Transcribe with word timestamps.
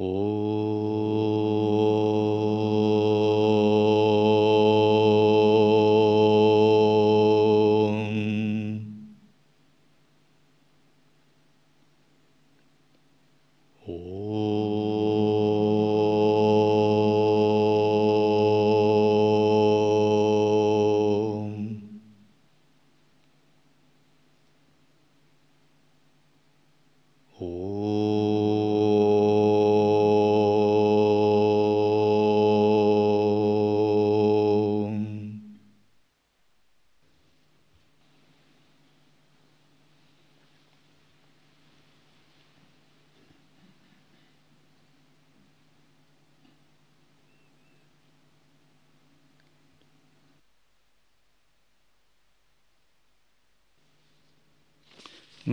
ओ 0.00 0.29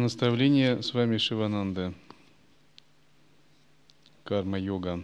Наставление 0.07 0.81
с 0.81 0.93
вами 0.93 1.17
Шивананда. 1.17 1.93
Карма-йога. 4.23 5.03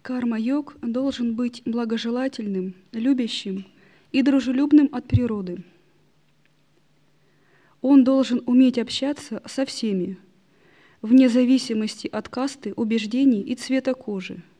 Карма-йог 0.00 0.78
должен 0.80 1.34
быть 1.34 1.60
благожелательным, 1.66 2.72
любящим 2.92 3.66
и 4.10 4.22
дружелюбным 4.22 4.88
от 4.90 5.06
природы. 5.06 5.62
Он 7.82 8.04
должен 8.04 8.42
уметь 8.46 8.78
общаться 8.78 9.42
со 9.44 9.66
всеми, 9.66 10.16
вне 11.02 11.28
зависимости 11.28 12.08
от 12.08 12.30
касты, 12.30 12.72
убеждений 12.72 13.42
и 13.42 13.54
цвета 13.54 13.92
кожи– 13.92 14.42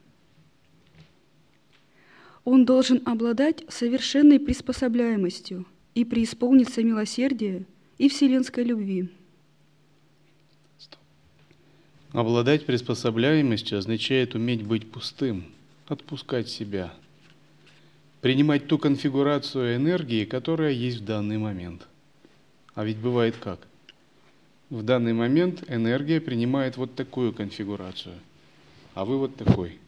он 2.45 2.65
должен 2.65 3.01
обладать 3.05 3.63
совершенной 3.69 4.39
приспособляемостью 4.39 5.65
и 5.95 6.03
преисполниться 6.03 6.83
милосердия 6.83 7.65
и 7.97 8.09
вселенской 8.09 8.63
любви. 8.63 9.09
Обладать 12.11 12.65
приспособляемостью 12.65 13.79
означает 13.79 14.35
уметь 14.35 14.63
быть 14.63 14.91
пустым, 14.91 15.45
отпускать 15.87 16.47
себя, 16.47 16.93
принимать 18.21 18.67
ту 18.67 18.77
конфигурацию 18.77 19.75
энергии, 19.77 20.25
которая 20.25 20.71
есть 20.71 20.99
в 20.99 21.05
данный 21.05 21.37
момент. 21.37 21.87
А 22.75 22.83
ведь 22.83 22.97
бывает 22.97 23.35
как? 23.37 23.59
В 24.69 24.83
данный 24.83 25.13
момент 25.13 25.63
энергия 25.67 26.19
принимает 26.19 26.77
вот 26.77 26.93
такую 26.93 27.33
конфигурацию, 27.33 28.15
а 28.93 29.05
вы 29.05 29.17
вот 29.17 29.35
такой– 29.35 29.79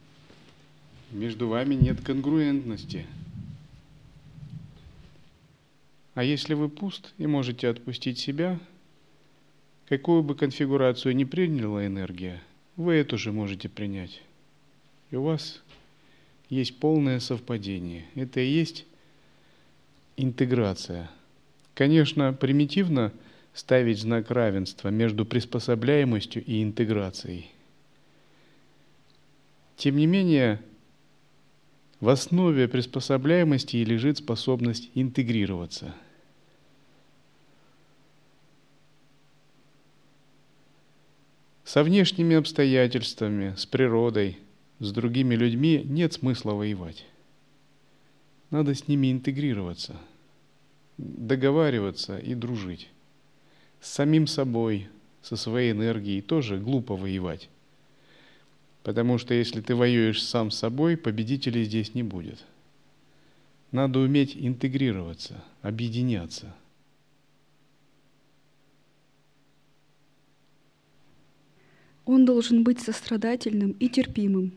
между 1.16 1.48
вами 1.48 1.74
нет 1.74 2.00
конгруентности. 2.02 3.06
А 6.14 6.22
если 6.22 6.54
вы 6.54 6.68
пуст 6.68 7.14
и 7.18 7.26
можете 7.26 7.68
отпустить 7.68 8.18
себя, 8.18 8.58
какую 9.88 10.22
бы 10.22 10.34
конфигурацию 10.34 11.16
ни 11.16 11.24
приняла 11.24 11.86
энергия, 11.86 12.42
вы 12.76 12.94
эту 12.94 13.16
же 13.16 13.32
можете 13.32 13.68
принять. 13.68 14.22
И 15.10 15.16
у 15.16 15.22
вас 15.22 15.62
есть 16.50 16.78
полное 16.78 17.20
совпадение. 17.20 18.04
Это 18.14 18.40
и 18.40 18.48
есть 18.48 18.84
интеграция. 20.16 21.10
Конечно, 21.74 22.32
примитивно 22.32 23.12
ставить 23.54 24.00
знак 24.00 24.30
равенства 24.30 24.88
между 24.88 25.24
приспособляемостью 25.24 26.44
и 26.44 26.62
интеграцией. 26.62 27.50
Тем 29.76 29.96
не 29.96 30.06
менее, 30.06 30.60
в 32.00 32.08
основе 32.08 32.68
приспособляемости 32.68 33.76
лежит 33.76 34.18
способность 34.18 34.90
интегрироваться. 34.94 35.94
Со 41.64 41.82
внешними 41.82 42.36
обстоятельствами, 42.36 43.54
с 43.56 43.66
природой, 43.66 44.38
с 44.78 44.92
другими 44.92 45.34
людьми 45.34 45.82
нет 45.84 46.12
смысла 46.12 46.52
воевать. 46.52 47.04
Надо 48.50 48.74
с 48.74 48.86
ними 48.86 49.10
интегрироваться, 49.10 49.96
договариваться 50.98 52.18
и 52.18 52.34
дружить. 52.34 52.88
С 53.80 53.90
самим 53.90 54.26
собой, 54.26 54.88
со 55.22 55.36
своей 55.36 55.72
энергией 55.72 56.20
тоже 56.20 56.58
глупо 56.58 56.94
воевать. 56.94 57.48
Потому 58.86 59.18
что 59.18 59.34
если 59.34 59.60
ты 59.60 59.74
воюешь 59.74 60.22
сам 60.22 60.52
с 60.52 60.58
собой, 60.58 60.96
победителей 60.96 61.64
здесь 61.64 61.94
не 61.94 62.04
будет. 62.04 62.44
Надо 63.72 63.98
уметь 63.98 64.36
интегрироваться, 64.36 65.42
объединяться. 65.60 66.54
Он 72.04 72.24
должен 72.24 72.62
быть 72.62 72.78
сострадательным 72.78 73.72
и 73.72 73.88
терпимым. 73.88 74.52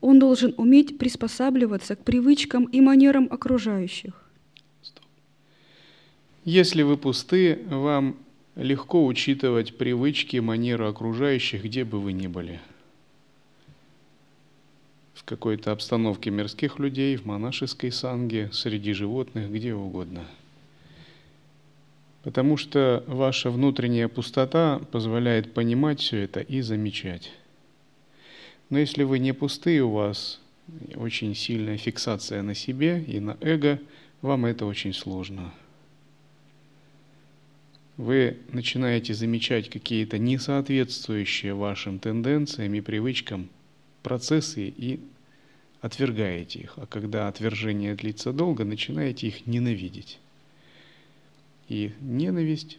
Он 0.00 0.18
должен 0.18 0.54
уметь 0.56 0.96
приспосабливаться 0.96 1.94
к 1.94 2.04
привычкам 2.04 2.64
и 2.64 2.80
манерам 2.80 3.28
окружающих. 3.30 4.30
Если 6.46 6.80
вы 6.80 6.96
пусты, 6.96 7.58
вам 7.68 8.16
легко 8.56 9.04
учитывать 9.04 9.76
привычки, 9.76 10.38
манеры 10.38 10.86
окружающих, 10.86 11.64
где 11.64 11.84
бы 11.84 12.00
вы 12.00 12.12
ни 12.12 12.26
были. 12.26 12.60
В 15.14 15.24
какой-то 15.24 15.72
обстановке 15.72 16.30
мирских 16.30 16.78
людей, 16.78 17.16
в 17.16 17.26
монашеской 17.26 17.92
санге, 17.92 18.50
среди 18.52 18.92
животных, 18.92 19.50
где 19.50 19.74
угодно. 19.74 20.24
Потому 22.22 22.56
что 22.56 23.04
ваша 23.06 23.50
внутренняя 23.50 24.08
пустота 24.08 24.80
позволяет 24.90 25.52
понимать 25.52 26.00
все 26.00 26.18
это 26.22 26.40
и 26.40 26.60
замечать. 26.60 27.30
Но 28.68 28.78
если 28.78 29.04
вы 29.04 29.20
не 29.20 29.32
пустые, 29.32 29.82
у 29.84 29.92
вас 29.92 30.40
очень 30.96 31.34
сильная 31.34 31.76
фиксация 31.76 32.42
на 32.42 32.54
себе 32.54 33.02
и 33.06 33.20
на 33.20 33.36
эго, 33.40 33.78
вам 34.22 34.46
это 34.46 34.66
очень 34.66 34.92
сложно 34.92 35.52
вы 37.96 38.38
начинаете 38.52 39.14
замечать 39.14 39.70
какие-то 39.70 40.18
несоответствующие 40.18 41.54
вашим 41.54 41.98
тенденциям 41.98 42.74
и 42.74 42.80
привычкам 42.80 43.48
процессы 44.02 44.68
и 44.68 45.00
отвергаете 45.80 46.60
их. 46.60 46.74
А 46.76 46.86
когда 46.86 47.28
отвержение 47.28 47.94
длится 47.94 48.32
долго, 48.32 48.64
начинаете 48.64 49.28
их 49.28 49.46
ненавидеть. 49.46 50.18
И 51.68 51.92
ненависть 52.00 52.78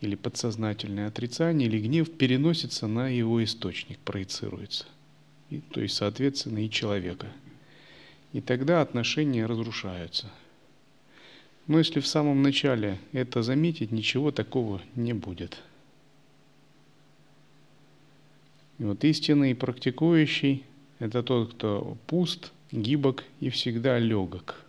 или 0.00 0.14
подсознательное 0.14 1.08
отрицание 1.08 1.66
или 1.66 1.80
гнев 1.80 2.10
переносится 2.12 2.86
на 2.86 3.08
его 3.08 3.42
источник, 3.42 3.98
проецируется. 3.98 4.84
И, 5.50 5.60
то 5.60 5.80
есть, 5.80 5.96
соответственно, 5.96 6.64
и 6.64 6.70
человека. 6.70 7.28
И 8.32 8.40
тогда 8.40 8.82
отношения 8.82 9.46
разрушаются– 9.46 10.30
но 11.66 11.78
если 11.78 12.00
в 12.00 12.06
самом 12.06 12.42
начале 12.42 12.98
это 13.12 13.42
заметить, 13.42 13.90
ничего 13.90 14.30
такого 14.30 14.82
не 14.96 15.14
будет. 15.14 15.58
И 18.78 18.84
вот 18.84 19.02
истинный 19.04 19.54
практикующий– 19.54 20.64
это 20.98 21.22
тот, 21.22 21.54
кто 21.54 21.96
пуст, 22.06 22.52
гибок 22.70 23.24
и 23.40 23.48
всегда 23.48 23.98
легок. 23.98 24.60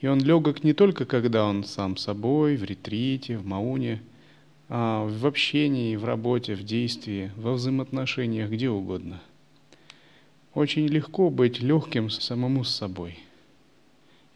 И 0.00 0.06
он 0.06 0.20
легок 0.20 0.64
не 0.64 0.72
только 0.72 1.04
когда 1.04 1.44
он 1.44 1.64
сам 1.64 1.96
собой, 1.96 2.56
в 2.56 2.64
ретрите, 2.64 3.36
в 3.36 3.46
мауне, 3.46 4.00
а 4.68 5.04
в 5.04 5.26
общении, 5.26 5.96
в 5.96 6.04
работе, 6.04 6.54
в 6.54 6.62
действии, 6.64 7.30
во 7.36 7.54
взаимоотношениях, 7.54 8.50
где 8.50 8.68
угодно. 8.68 9.20
Очень 10.54 10.86
легко 10.86 11.30
быть 11.30 11.60
легким 11.60 12.10
самому 12.10 12.64
с 12.64 12.74
собой– 12.74 13.18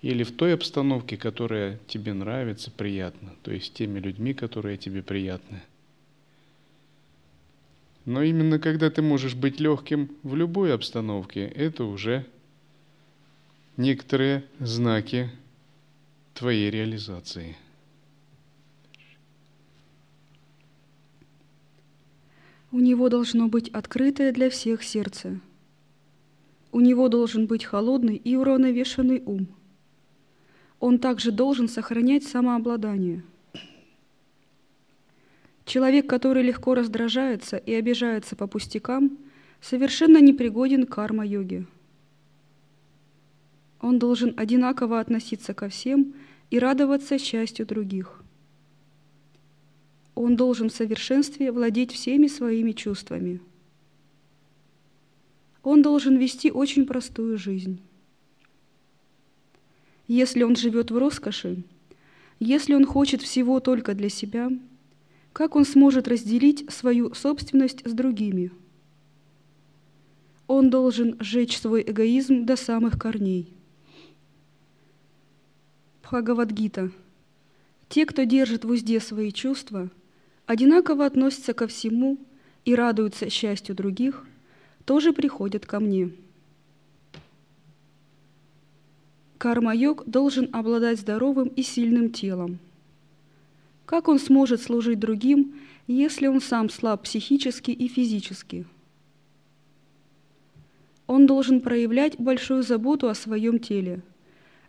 или 0.03 0.25
в 0.25 0.33
той 0.33 0.55
обстановке, 0.55 1.17
которая 1.17 1.79
тебе 1.87 2.13
нравится, 2.13 2.71
приятно, 2.73 3.35
то 3.43 3.53
есть 3.53 3.73
теми 3.73 4.01
людьми, 4.01 4.35
которые 4.35 4.77
тебе 4.77 5.03
приятны. 5.03 5.63
Но 8.05 8.23
именно 8.23 8.59
когда 8.59 8.91
ты 8.91 9.01
можешь 9.01 9.37
быть 9.37 9.61
легким 9.61 10.11
в 10.25 10.35
любой 10.35 10.75
обстановке, 10.75 11.45
это 11.45 11.85
уже 11.85 12.27
некоторые 13.77 14.45
знаки 14.59 15.31
твоей 16.35 16.69
реализации. 16.69 17.57
У 22.73 22.81
него 22.81 23.09
должно 23.09 23.47
быть 23.47 23.69
открытое 23.69 24.33
для 24.33 24.51
всех 24.51 24.83
сердце. 24.83 25.39
У 26.73 26.81
него 26.81 27.09
должен 27.09 27.47
быть 27.47 27.65
холодный 27.65 28.17
и 28.17 28.35
уравновешенный 28.35 29.23
ум. 29.25 29.47
Он 30.83 30.99
также 30.99 31.31
должен 31.31 31.69
сохранять 31.69 32.25
самообладание. 32.25 33.23
Человек, 35.65 36.09
который 36.09 36.43
легко 36.43 36.75
раздражается 36.75 37.57
и 37.57 37.73
обижается 37.73 38.35
по 38.35 38.49
пустякам, 38.49 39.17
совершенно 39.61 40.21
непригоден 40.21 40.85
к 40.85 40.93
карма-йоге. 40.93 41.67
Он 43.81 44.01
должен 44.01 44.35
одинаково 44.37 44.99
относиться 44.99 45.55
ко 45.55 45.69
всем 45.69 46.15
и 46.51 46.59
радоваться 46.59 47.17
счастью 47.17 47.65
других. 47.65 48.21
Он 50.17 50.35
должен 50.35 50.69
в 50.69 50.75
совершенстве 50.75 51.53
владеть 51.53 51.93
всеми 51.93 52.27
своими 52.27 52.73
чувствами. 52.73 53.41
Он 55.63 55.81
должен 55.81 56.17
вести 56.17 56.51
очень 56.51 56.87
простую 56.87 57.39
жизнь. 57.39 57.81
Если 60.09 60.43
он 60.43 60.57
живет 60.57 60.91
в 60.91 60.99
роскоши, 60.99 61.65
если 62.39 62.75
он 62.75 62.85
хочет 62.85 63.23
всего 63.23 63.61
только 63.61 63.95
для 63.95 64.09
себя, 64.09 64.51
как 65.33 65.57
он 65.57 65.65
сможет 65.65 66.09
разделить 66.09 66.71
свою 66.71 67.15
собственность 67.15 67.87
с 67.87 67.93
другими? 67.93 68.51
Он 70.47 70.69
должен 70.71 71.17
сжечь 71.21 71.59
свой 71.59 71.83
эгоизм 71.83 72.45
до 72.45 72.57
самых 72.57 72.99
корней. 72.99 73.55
Бхагавадгита. 76.03 76.91
Те, 77.89 78.05
кто 78.07 78.25
держит 78.25 78.65
в 78.65 78.71
узде 78.71 79.01
свои 79.01 79.33
чувства– 79.33 79.91
одинаково 80.47 81.07
относятся 81.07 81.55
ко 81.55 81.67
всему 81.67 82.19
и 82.65 82.75
радуются 82.75 83.31
счастью 83.31 83.75
других, 83.75 84.27
тоже 84.85 85.13
приходят 85.13 85.67
ко 85.67 85.81
мне. 85.81 86.11
Карма-йог 89.43 90.05
должен 90.07 90.49
обладать 90.53 91.01
здоровым 91.01 91.49
и 91.49 91.63
сильным 91.63 92.13
телом. 92.13 92.61
Как 93.87 94.07
он 94.07 94.21
сможет 94.21 94.63
служить 94.63 95.01
другим, 95.01 95.55
если 95.89 96.29
он 96.29 96.41
сам 96.41 96.71
слаб 96.71 97.03
психически 97.03 97.73
и 97.73 97.89
физически? 97.89 98.67
Он 101.09 101.27
должен 101.27 101.61
проявлять 101.61 102.21
большую 102.21 102.63
заботу 102.63 103.09
о 103.09 103.17
своем 103.17 103.59
теле, 103.59 104.03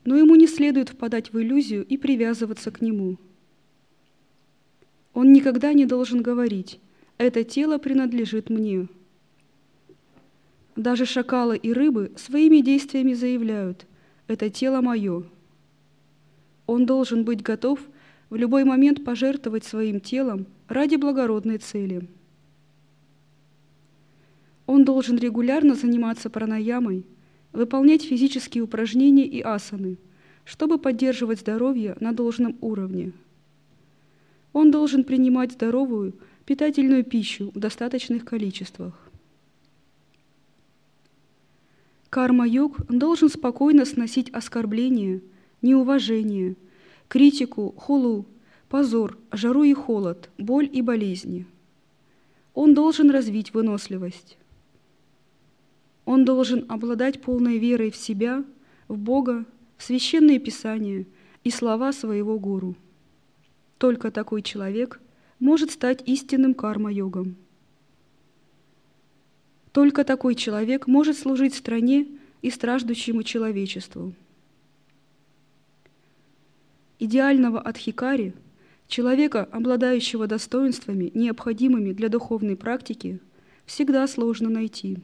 но 0.05 0.17
ему 0.17 0.33
не 0.33 0.47
следует 0.47 0.89
впадать 0.89 1.31
в 1.31 1.39
иллюзию 1.39 1.85
и 1.85 1.97
привязываться 1.97 2.71
к 2.71 2.81
нему– 2.81 3.17
он 5.13 5.31
никогда 5.31 5.73
не 5.73 5.85
должен 5.85 6.23
говорить 6.23 6.79
«это 7.19 7.43
тело 7.43 7.77
принадлежит 7.77 8.49
мне». 8.49 8.87
Даже 10.75 11.05
шакалы 11.05 11.55
и 11.55 11.71
рыбы 11.71 12.11
своими 12.17 12.61
действиями 12.61 13.13
заявляют 13.13 13.85
«это 14.27 14.49
тело 14.49 14.81
мое». 14.81 15.23
Он 16.65 16.85
должен 16.85 17.23
быть 17.25 17.41
готов 17.41 17.79
в 18.29 18.35
любой 18.35 18.63
момент 18.63 19.03
пожертвовать 19.03 19.63
своим 19.65 19.99
телом 19.99 20.45
ради 20.67 20.95
благородной 20.95 21.57
цели. 21.57 22.07
Он 24.65 24.85
должен 24.85 25.17
регулярно 25.17 25.75
заниматься 25.75 26.29
пранаямой, 26.29 27.05
выполнять 27.51 28.03
физические 28.03 28.63
упражнения 28.63 29.25
и 29.25 29.41
асаны, 29.41 29.97
чтобы 30.45 30.77
поддерживать 30.77 31.41
здоровье 31.41 31.97
на 31.99 32.13
должном 32.13 32.57
уровне– 32.61 33.11
он 34.53 34.69
должен 34.69 35.03
принимать 35.03 35.51
здоровую, 35.51 36.13
питательную 36.45 37.03
пищу 37.03 37.51
в 37.55 37.59
достаточных 37.59 38.23
количествах. 38.23 38.93
Карма-йог 42.13 42.85
должен 42.89 43.27
спокойно 43.27 43.85
сносить 43.85 44.29
оскорбления, 44.29 45.21
неуважение, 45.63 46.55
критику, 47.07 47.73
хулу, 47.75 48.27
позор, 48.69 49.17
жару 49.31 49.63
и 49.63 49.73
холод, 49.73 50.29
боль 50.37 50.69
и 50.71 50.83
болезни. 50.83 51.47
Он 52.53 52.75
должен 52.75 53.09
развить 53.09 53.55
выносливость. 53.55 54.37
Он 56.05 56.23
должен 56.23 56.67
обладать 56.69 57.19
полной 57.19 57.57
верой 57.57 57.89
в 57.89 57.95
себя, 57.95 58.45
в 58.87 58.95
Бога, 58.95 59.43
в 59.77 59.83
священные 59.83 60.37
писания 60.37 61.07
и 61.43 61.49
слова 61.49 61.91
своего 61.91 62.37
гуру. 62.37 62.75
Только 63.79 64.11
такой 64.11 64.43
человек 64.43 65.01
может 65.39 65.71
стать 65.71 66.07
истинным 66.07 66.53
карма-йогом. 66.53 67.37
Только 69.73 70.03
такой 70.03 70.35
человек 70.35 70.85
может 70.85 71.17
служить 71.17 71.55
стране 71.55 72.07
и 72.43 72.51
страждущему 72.51 73.23
человечеству. 73.23 74.13
Идеального 76.99 77.59
адхикари, 77.59 78.33
человека, 78.87 79.43
обладающего 79.51 80.27
достоинствами, 80.27 81.11
необходимыми 81.15 81.91
для 81.91 82.07
духовной 82.07 82.55
практики, 82.55 83.19
всегда 83.65 84.07
сложно 84.07 84.47
найти. 84.49 84.99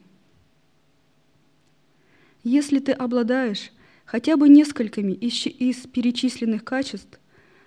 Если 2.44 2.78
ты 2.78 2.92
обладаешь 2.92 3.72
хотя 4.06 4.38
бы 4.38 4.48
несколькими 4.48 5.14
из, 5.14 5.48
из 5.48 5.88
перечисленных 5.88 6.64
качеств, 6.64 7.20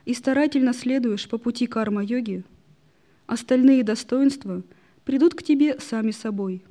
и 0.05 0.15
старательно 0.15 0.73
следуешь 0.73 1.29
по 1.29 1.39
пути 1.39 1.67
карма-йоги, 1.67 2.45
остальные 3.27 3.85
достоинства 3.85 4.63
придут 5.05 5.35
к 5.35 5.43
тебе 5.43 5.79
сами 5.79 6.11
собой. 6.11 6.65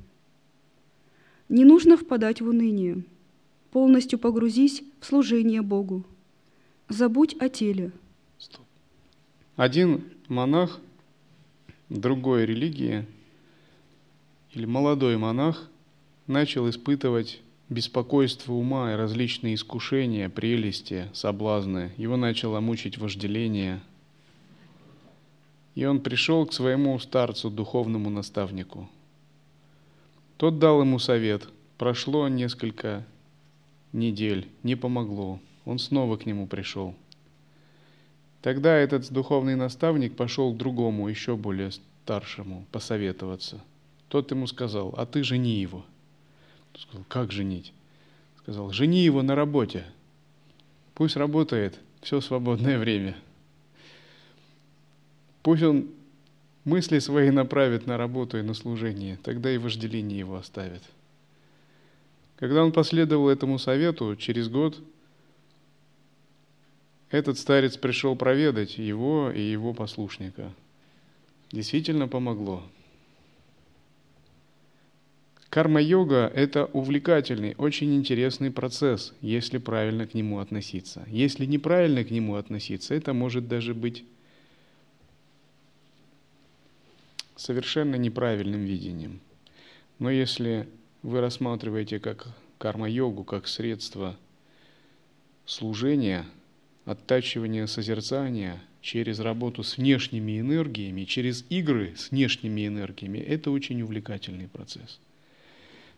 Не 1.48 1.64
нужно 1.64 1.96
впадать 1.96 2.40
в 2.40 2.48
уныние. 2.48 3.04
Полностью 3.70 4.18
погрузись 4.18 4.82
в 5.00 5.06
служение 5.06 5.62
Богу. 5.62 6.04
Забудь 6.88 7.34
о 7.40 7.48
теле. 7.48 7.92
Стоп. 8.38 8.64
Один 9.56 10.04
монах 10.28 10.80
другой 11.88 12.46
религии 12.46 13.06
или 14.52 14.66
молодой 14.66 15.16
монах 15.16 15.68
начал 16.26 16.68
испытывать 16.68 17.40
беспокойство 17.68 18.52
ума 18.52 18.92
и 18.92 18.96
различные 18.96 19.54
искушения, 19.54 20.28
прелести, 20.28 21.08
соблазны. 21.12 21.92
Его 21.96 22.16
начало 22.16 22.60
мучить 22.60 22.98
вожделение. 22.98 23.80
И 25.74 25.84
он 25.84 26.00
пришел 26.00 26.44
к 26.44 26.52
своему 26.52 26.98
старцу, 26.98 27.50
духовному 27.50 28.10
наставнику. 28.10 28.90
Тот 30.42 30.58
дал 30.58 30.80
ему 30.80 30.98
совет. 30.98 31.46
Прошло 31.78 32.26
несколько 32.26 33.06
недель, 33.92 34.48
не 34.64 34.74
помогло. 34.74 35.38
Он 35.64 35.78
снова 35.78 36.16
к 36.16 36.26
нему 36.26 36.48
пришел. 36.48 36.96
Тогда 38.40 38.74
этот 38.74 39.08
духовный 39.12 39.54
наставник 39.54 40.16
пошел 40.16 40.52
к 40.52 40.56
другому, 40.56 41.06
еще 41.06 41.36
более 41.36 41.70
старшему, 41.70 42.66
посоветоваться. 42.72 43.60
Тот 44.08 44.32
ему 44.32 44.48
сказал, 44.48 44.92
а 44.96 45.06
ты 45.06 45.22
жени 45.22 45.60
его– 45.60 45.86
Сказал, 46.76 47.04
как 47.08 47.30
женить? 47.30 47.72
Сказал, 48.38 48.72
жени 48.72 49.04
его 49.04 49.22
на 49.22 49.36
работе. 49.36 49.84
Пусть 50.94 51.14
работает 51.14 51.78
все 52.00 52.20
свободное 52.20 52.78
время. 52.80 53.16
Пусть 55.44 55.62
он 55.62 55.86
мысли 56.64 56.98
свои 56.98 57.30
направит 57.30 57.86
на 57.86 57.96
работу 57.96 58.38
и 58.38 58.42
на 58.42 58.54
служение, 58.54 59.18
тогда 59.22 59.52
и 59.52 59.58
вожделение 59.58 60.18
его 60.18 60.36
оставит. 60.36 60.82
Когда 62.36 62.64
он 62.64 62.72
последовал 62.72 63.28
этому 63.28 63.58
совету, 63.58 64.16
через 64.16 64.48
год 64.48 64.78
этот 67.10 67.38
старец 67.38 67.76
пришел 67.76 68.16
проведать 68.16 68.78
его 68.78 69.30
и 69.30 69.40
его 69.40 69.74
послушника. 69.74 70.52
Действительно 71.52 72.08
помогло. 72.08 72.62
Карма-йога– 75.50 76.32
это 76.34 76.64
увлекательный, 76.64 77.54
очень 77.58 77.94
интересный 77.94 78.50
процесс, 78.50 79.12
если 79.20 79.58
правильно 79.58 80.06
к 80.06 80.14
нему 80.14 80.38
относиться. 80.38 81.04
Если 81.08 81.44
неправильно 81.44 82.04
к 82.04 82.10
нему 82.10 82.36
относиться, 82.36 82.94
это 82.94 83.12
может 83.12 83.48
даже 83.48 83.74
быть 83.74 84.02
совершенно 87.36 87.96
неправильным 87.96 88.64
видением. 88.64 89.20
Но 89.98 90.10
если 90.10 90.68
вы 91.02 91.20
рассматриваете 91.20 91.98
как 91.98 92.28
карма-йогу, 92.58 93.24
как 93.24 93.46
средство 93.48 94.16
служения, 95.46 96.24
оттачивания 96.84 97.66
созерцания 97.66 98.62
через 98.80 99.20
работу 99.20 99.62
с 99.62 99.76
внешними 99.76 100.40
энергиями, 100.40 101.04
через 101.04 101.44
игры 101.48 101.94
с 101.96 102.10
внешними 102.10 102.66
энергиями, 102.66 103.18
это 103.18 103.50
очень 103.50 103.82
увлекательный 103.82 104.48
процесс– 104.48 105.00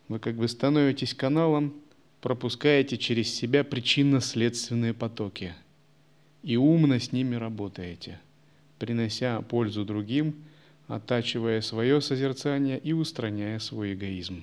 вы 0.08 0.18
как 0.18 0.36
бы 0.36 0.48
становитесь 0.48 1.14
каналом 1.14 1.74
пропускаете 2.20 2.98
через 2.98 3.32
себя 3.32 3.64
причинно-следственные 3.64 4.94
потоки 4.94 5.54
и 6.42 6.56
умно 6.56 6.98
с 6.98 7.12
ними 7.12 7.36
работаете, 7.36 8.20
принося 8.78 9.40
пользу 9.40 9.84
другим, 9.84 10.34
оттачивая 10.86 11.60
свое 11.60 12.00
созерцание 12.00 12.78
и 12.78 12.92
устраняя 12.92 13.58
свой 13.58 13.94
эгоизм. 13.94 14.42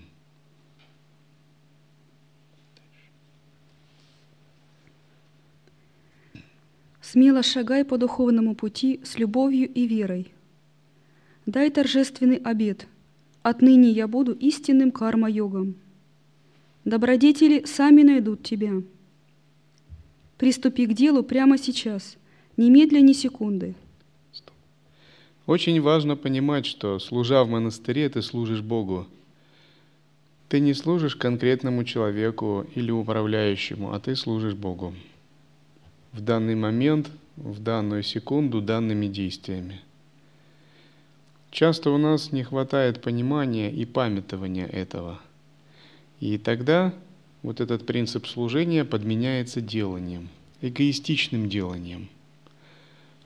Смело 7.01 7.43
шагай 7.43 7.83
по 7.83 7.97
духовному 7.97 8.55
пути 8.55 9.01
с 9.03 9.17
любовью 9.17 9.67
и 9.67 9.85
верой. 9.85 10.31
Дай 11.45 11.69
торжественный 11.69 12.37
обет. 12.37 12.87
Отныне 13.41 13.89
я 13.89 14.07
буду 14.07 14.31
истинным 14.31 14.91
карма-йогом. 14.91 15.75
Добродетели 16.85 17.65
сами 17.65 18.03
найдут 18.03 18.43
тебя. 18.43 18.81
Приступи 20.37 20.85
к 20.85 20.93
делу 20.93 21.23
прямо 21.23 21.57
сейчас, 21.57 22.17
немедля 22.55 23.01
ни 23.01 23.13
секунды. 23.13 23.75
Очень 25.45 25.81
важно 25.81 26.15
понимать, 26.15 26.65
что 26.65 26.99
служа 26.99 27.43
в 27.43 27.49
монастыре, 27.49 28.09
ты 28.09 28.21
служишь 28.21 28.61
Богу. 28.61 29.07
Ты 30.49 30.59
не 30.59 30.73
служишь 30.73 31.15
конкретному 31.15 31.83
человеку 31.83 32.65
или 32.75 32.91
управляющему, 32.91 33.93
а 33.93 33.99
ты 33.99 34.15
служишь 34.15 34.53
Богу 34.53 34.93
в 36.11 36.19
данный 36.21 36.55
момент, 36.55 37.09
в 37.37 37.61
данную 37.61 38.03
секунду 38.03 38.61
данными 38.61 39.07
действиями. 39.07 39.79
Часто 41.51 41.89
у 41.91 41.97
нас 41.97 42.31
не 42.31 42.43
хватает 42.43 43.01
понимания 43.01 43.71
и 43.71 43.85
памятования 43.85 44.67
этого– 44.67 45.19
и 46.21 46.37
тогда 46.37 46.93
вот 47.41 47.59
этот 47.59 47.87
принцип 47.87 48.27
служения 48.27 48.85
подменяется 48.85 49.59
деланием, 49.59 50.29
эгоистичным 50.61 51.49
деланием. 51.49 52.09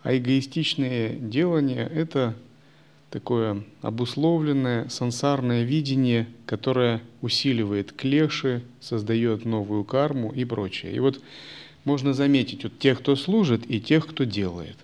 А 0.05 0.15
эгоистичное 0.15 1.15
делание– 1.15 1.89
это 1.95 2.35
такое 3.09 3.63
обусловленное 3.81 4.87
сансарное 4.87 5.63
видение, 5.63 6.27
которое 6.45 7.01
усиливает 7.21 7.91
клеши, 7.91 8.61
создает 8.79 9.45
новую 9.45 9.83
карму 9.83 10.31
и 10.31 10.45
прочее. 10.45 10.95
И 10.95 10.99
вот 10.99 11.19
можно 11.85 12.13
заметить 12.13 12.63
вот 12.63 12.77
тех, 12.77 12.99
кто 12.99 13.15
служит, 13.15 13.63
и 13.67 13.81
тех, 13.81 14.05
кто 14.05 14.25
делает. 14.25 14.77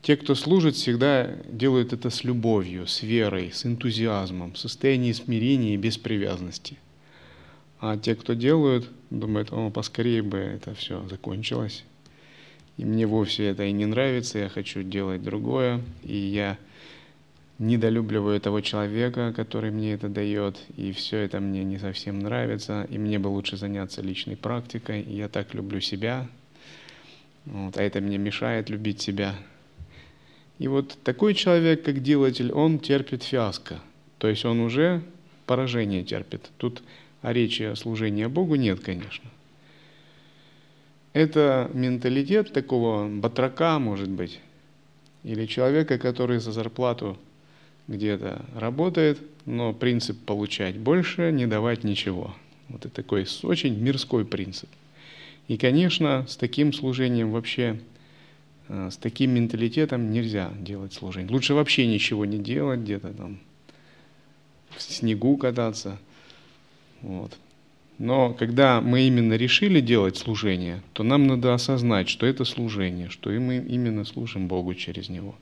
Те, 0.00 0.16
кто 0.16 0.34
служит, 0.34 0.76
всегда 0.76 1.28
делают 1.52 1.92
это 1.92 2.08
с 2.08 2.24
любовью, 2.24 2.86
с 2.86 3.02
верой, 3.02 3.50
с 3.52 3.66
энтузиазмом, 3.66 4.54
в 4.54 4.58
состоянии 4.58 5.12
смирения 5.12 5.74
и 5.74 5.76
без 5.76 5.98
привязанности– 5.98 6.78
а 7.80 7.96
те, 7.96 8.16
кто 8.16 8.34
делают, 8.34 8.88
думают, 9.10 9.52
о, 9.52 9.70
поскорее 9.70 10.22
бы 10.22 10.38
это 10.38 10.74
все 10.74 11.06
закончилось. 11.08 11.84
И 12.78 12.84
мне 12.84 13.06
вовсе 13.06 13.44
это 13.48 13.64
и 13.64 13.72
не 13.72 13.84
нравится, 13.84 14.38
я 14.38 14.48
хочу 14.48 14.82
делать 14.82 15.22
другое, 15.22 15.82
и 16.04 16.16
я 16.16 16.56
недолюбливаю 17.58 18.40
того 18.40 18.60
человека, 18.60 19.32
который 19.34 19.70
мне 19.70 19.92
это 19.92 20.08
дает, 20.08 20.56
и 20.76 20.92
все 20.92 21.18
это 21.18 21.40
мне 21.40 21.64
не 21.64 21.78
совсем 21.78 22.20
нравится, 22.20 22.86
и 22.88 22.96
мне 22.96 23.18
бы 23.18 23.28
лучше 23.28 23.56
заняться 23.56 24.00
личной 24.00 24.36
практикой, 24.36 25.02
и 25.02 25.16
я 25.16 25.28
так 25.28 25.54
люблю 25.54 25.80
себя, 25.80 26.28
вот, 27.44 27.76
а 27.76 27.82
это 27.82 28.00
мне 28.00 28.16
мешает 28.16 28.70
любить 28.70 29.00
себя. 29.00 29.34
И 30.60 30.68
вот 30.68 30.96
такой 31.02 31.34
человек, 31.34 31.82
как 31.82 32.00
делатель, 32.00 32.52
он 32.52 32.78
терпит 32.78 33.24
фиаско, 33.24 33.80
то 34.18 34.28
есть 34.28 34.44
он 34.44 34.60
уже 34.60 35.02
поражение 35.46 36.04
терпит. 36.04 36.50
Тут 36.58 36.82
а 37.22 37.32
речи 37.32 37.64
о 37.64 37.74
служении 37.74 38.26
Богу 38.26 38.54
нет, 38.54 38.80
конечно. 38.80 39.28
Это 41.12 41.70
менталитет 41.72 42.52
такого 42.52 43.08
батрака, 43.08 43.78
может 43.78 44.08
быть, 44.08 44.40
или 45.24 45.46
человека, 45.46 45.98
который 45.98 46.38
за 46.38 46.52
зарплату 46.52 47.18
где-то 47.88 48.44
работает, 48.54 49.18
но 49.46 49.72
принцип 49.72 50.18
получать 50.24 50.76
больше, 50.76 51.32
не 51.32 51.46
давать 51.46 51.84
ничего. 51.84 52.34
Вот 52.68 52.84
это 52.84 52.94
такой 52.94 53.26
очень 53.42 53.78
мирской 53.78 54.24
принцип. 54.24 54.68
И, 55.48 55.56
конечно, 55.56 56.26
с 56.28 56.36
таким 56.36 56.74
служением 56.74 57.32
вообще, 57.32 57.80
э, 58.68 58.90
с 58.92 58.98
таким 58.98 59.30
менталитетом 59.30 60.10
нельзя 60.10 60.52
делать 60.60 60.92
служение. 60.92 61.30
Лучше 61.30 61.54
вообще 61.54 61.86
ничего 61.86 62.26
не 62.26 62.38
делать, 62.38 62.80
где-то 62.80 63.14
там 63.14 63.38
в 64.76 64.82
снегу 64.82 65.38
кататься– 65.38 65.98
вот. 67.02 67.36
Но 67.98 68.32
когда 68.32 68.80
мы 68.80 69.02
именно 69.02 69.34
решили 69.34 69.80
делать 69.80 70.16
служение, 70.16 70.82
то 70.92 71.02
нам 71.02 71.26
надо 71.26 71.52
осознать, 71.52 72.08
что 72.08 72.26
это 72.26 72.44
служение, 72.44 73.08
что 73.08 73.32
и 73.32 73.38
мы 73.38 73.56
именно 73.56 74.04
служим 74.04 74.46
Богу 74.46 74.74
через 74.74 75.08
него, 75.08 75.34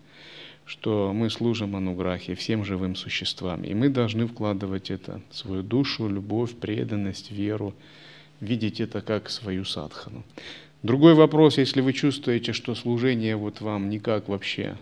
что 0.65 1.13
мы 1.13 1.29
служим 1.29 1.77
Ануграхе, 1.77 2.35
всем 2.35 2.65
живым 2.65 2.97
существам. 2.97 3.63
И 3.63 3.75
мы 3.75 3.91
должны 3.91 4.27
вкладывать 4.27 4.91
это, 4.91 5.21
свою 5.31 5.63
душу, 5.63 6.09
любовь, 6.09 6.55
преданность, 6.55 7.31
веру, 7.31 7.75
видеть 8.41 8.81
это 8.81 9.03
как 9.03 9.29
свою 9.29 9.67
садхану. 9.67 10.25
Другой 10.83 11.15
вопрос, 11.15 11.59
если 11.59 11.83
вы 11.83 11.93
чувствуете, 11.93 12.55
что 12.55 12.75
служение 12.75 13.37
вот 13.37 13.61
вам 13.61 13.91
никак 13.91 14.29
вообще 14.29 14.77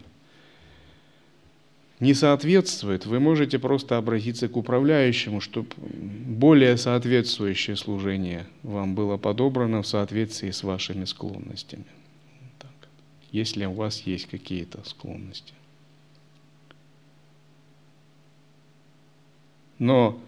не 2.04 2.14
соответствует, 2.14 3.06
вы 3.06 3.18
можете 3.18 3.58
просто 3.58 3.96
обратиться 3.96 4.48
к 4.48 4.56
управляющему, 4.56 5.40
чтобы 5.40 5.68
более 5.76 6.76
соответствующее 6.76 7.76
служение 7.76 8.46
вам 8.62 8.94
было 8.94 9.16
подобрано 9.16 9.82
в 9.82 9.86
соответствии 9.86 10.50
с 10.50 10.62
вашими 10.62 11.06
склонностями. 11.06 11.86
Так. 12.58 12.70
Если 13.32 13.64
у 13.64 13.72
вас 13.72 14.02
есть 14.02 14.26
какие-то 14.26 14.78
склонности. 14.84 15.54
Но 19.78 20.20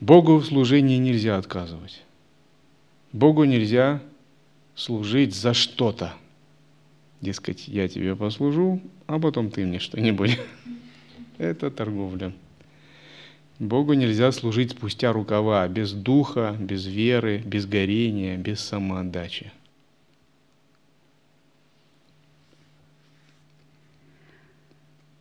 Богу 0.00 0.38
в 0.38 0.46
служении 0.46 0.96
нельзя 0.96 1.36
отказывать. 1.36 2.02
Богу 3.12 3.44
нельзя 3.44 4.02
служить 4.74 5.34
за 5.34 5.54
что-то– 5.54 6.14
Дескать, 7.20 7.68
я 7.68 7.88
тебе 7.88 8.14
послужу, 8.14 8.80
а 9.06 9.18
потом 9.18 9.50
ты 9.50 9.64
мне 9.64 9.78
что-нибудь. 9.78 10.38
Это 11.38 11.70
торговля. 11.70 12.32
Богу 13.58 13.94
нельзя 13.94 14.32
служить 14.32 14.72
спустя 14.72 15.12
рукава, 15.12 15.66
без 15.68 15.92
духа, 15.92 16.56
без 16.60 16.86
веры, 16.86 17.42
без 17.44 17.66
горения, 17.66 18.36
без 18.36 18.60
самоотдачи. 18.60 19.50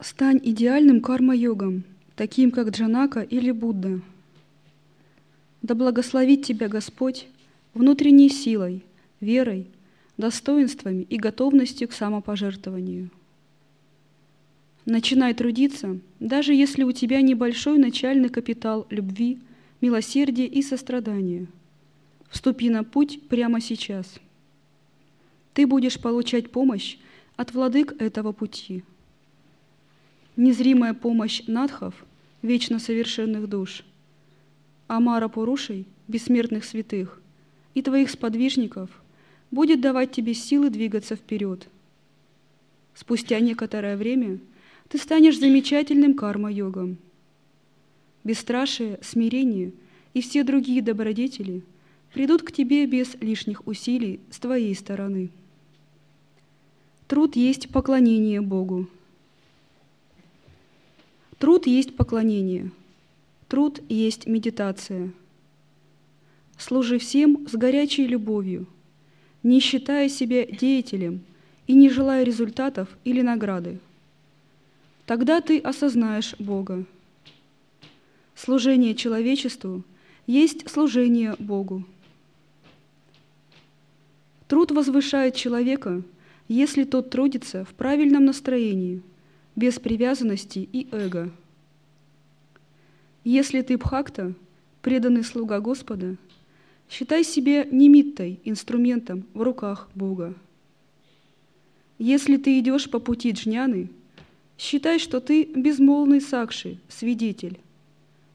Стань 0.02 0.40
идеальным 0.44 1.00
карма-йогом, 1.00 1.84
таким 2.16 2.52
как 2.52 2.70
Джанака 2.70 3.22
или 3.22 3.52
Будда. 3.52 4.02
Да 5.62 5.74
благословит 5.74 6.44
тебя 6.44 6.68
Господь 6.68 7.28
внутренней 7.74 8.30
силой, 8.30 8.84
верой, 9.20 9.68
достоинствами 10.18 11.04
и 11.04 11.18
готовностью 11.18 11.88
к 11.88 11.94
самопожертвованию. 11.94 13.10
Начинай 14.86 15.34
трудиться, 15.34 16.00
даже 16.20 16.54
если 16.54 16.84
у 16.84 16.92
тебя 16.92 17.22
небольшой 17.22 17.78
начальный 17.80 18.30
капитал 18.30 18.86
любви, 18.90 19.40
милосердия 19.82 20.46
и 20.46 20.62
сострадания. 20.62 21.48
Вступи 22.30 22.70
на 22.70 22.84
путь 22.84 23.28
прямо 23.28 23.60
сейчас. 23.62 24.20
Ты 25.54 25.66
будешь 25.66 26.00
получать 26.00 26.52
помощь 26.52 26.98
от 27.36 27.54
владык 27.54 28.00
этого 28.00 28.32
пути. 28.32 28.84
Незримая 30.36 30.94
помощь 30.94 31.44
надхов, 31.48 32.06
вечно 32.42 32.78
совершенных 32.78 33.48
душ, 33.50 33.84
Амара 34.88 35.30
Пурушей, 35.30 35.86
бессмертных 36.08 36.64
святых, 36.64 37.22
и 37.74 37.82
твоих 37.82 38.10
сподвижников– 38.12 38.90
будет 39.52 39.82
давать 39.82 40.12
тебе 40.12 40.34
силы 40.34 40.70
двигаться 40.70 41.16
вперед. 41.16 41.68
Спустя 42.94 43.40
некоторое 43.40 43.98
время 43.98 44.40
ты 44.90 44.98
станешь 44.98 45.40
замечательным 45.40 46.14
карма-йогом. 46.14 46.98
Бесстрашие, 48.24 49.00
смирение 49.02 49.74
и 50.14 50.22
все 50.22 50.44
другие 50.44 50.82
добродетели 50.82 51.64
придут 52.14 52.44
к 52.44 52.52
тебе 52.52 52.86
без 52.86 53.16
лишних 53.16 53.68
усилий 53.68 54.20
с 54.32 54.40
твоей 54.40 54.74
стороны. 54.74 55.30
Труд 57.08 57.36
есть 57.36 57.70
поклонение 57.70 58.42
Богу. 58.42 58.88
Труд 61.38 61.68
есть 61.68 61.96
поклонение. 61.96 62.72
Труд 63.50 63.82
есть 63.90 64.26
медитация. 64.26 65.12
Служи 66.58 66.98
всем 66.98 67.48
с 67.48 67.52
горячей 67.52 68.08
любовью– 68.08 68.66
не 69.46 69.60
считая 69.60 70.10
себя 70.10 70.44
деятелем 70.48 71.22
и 71.68 71.74
не 71.74 71.92
желая 71.92 72.24
результатов 72.24 72.90
или 73.04 73.22
награды. 73.22 73.78
Тогда 75.06 75.40
ты 75.40 75.60
осознаешь 75.60 76.34
Бога. 76.40 76.84
Служение 78.34 78.96
человечеству 78.96 79.84
есть 80.26 80.68
служение 80.68 81.36
Богу. 81.38 81.86
Труд 84.48 84.72
возвышает 84.72 85.36
человека, 85.36 86.02
если 86.48 86.84
тот 86.84 87.12
трудится 87.12 87.66
в 87.66 87.76
правильном 87.76 88.26
настроении, 88.26 89.04
без 89.56 89.78
привязанности 89.78 90.68
и 90.74 90.88
эго. 90.92 91.32
Если 93.24 93.62
ты 93.62 93.78
бхакта, 93.78 94.34
преданный 94.82 95.24
слуга 95.24 95.60
Господа, 95.60 96.18
считай 96.90 97.24
себя 97.24 97.66
немиттой, 97.66 98.40
инструментом 98.44 99.26
в 99.34 99.42
руках 99.42 99.90
Бога. 99.96 100.36
Если 101.98 102.38
ты 102.38 102.60
идешь 102.60 102.90
по 102.90 103.00
пути 103.00 103.32
джняны, 103.32 103.90
считай, 104.58 105.00
что 105.00 105.20
ты 105.20 105.46
безмолвный 105.46 106.22
сакши, 106.22 106.80
свидетель, 106.90 107.60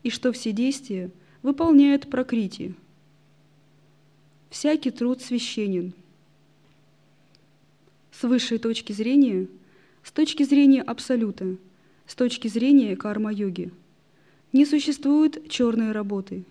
и 0.02 0.10
что 0.10 0.32
все 0.32 0.52
действия 0.52 1.10
выполняют 1.42 2.08
прокрити. 2.08 2.74
Всякий 4.48 4.90
труд 4.90 5.20
священен. 5.22 5.92
С 8.12 8.22
высшей 8.22 8.58
точки 8.58 8.92
зрения, 8.92 9.46
с 10.02 10.10
точки 10.10 10.42
зрения 10.42 10.82
Абсолюта, 10.82 11.56
с 12.06 12.14
точки 12.14 12.48
зрения 12.48 12.96
карма-йоги, 12.96 13.70
не 14.52 14.66
существует 14.66 15.48
черной 15.48 15.92
работы. 15.92 16.44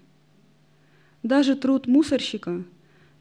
Даже 1.23 1.55
труд 1.55 1.87
мусорщика, 1.87 2.63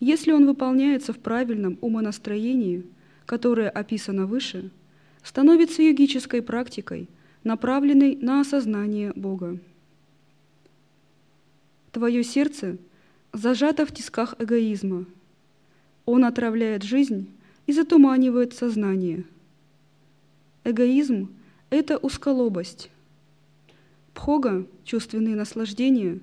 если 0.01 0.33
он 0.33 0.47
выполняется 0.47 1.13
в 1.13 1.19
правильном 1.19 1.79
умонастроении, 1.81 2.85
которое 3.27 3.69
описано 3.69 4.27
выше, 4.27 4.71
становится 5.23 5.83
йогической 5.83 6.41
практикой, 6.41 7.09
направленной 7.43 8.17
на 8.17 8.41
осознание 8.41 9.13
Бога. 9.15 9.59
Твое 11.93 12.23
сердце 12.23 12.79
зажато 13.33 13.85
в 13.85 13.93
тисках 13.93 14.35
эгоизма. 14.39 15.07
Он 16.07 16.25
отравляет 16.25 16.83
жизнь 16.83 17.29
и 17.67 17.73
затуманивает 17.73 18.55
сознание. 18.55 19.25
Эгоизм– 20.65 21.31
это 21.71 21.99
узколобость. 21.99 22.91
Пхога, 24.15 24.67
чувственные 24.85 25.37
наслаждения, 25.37 26.21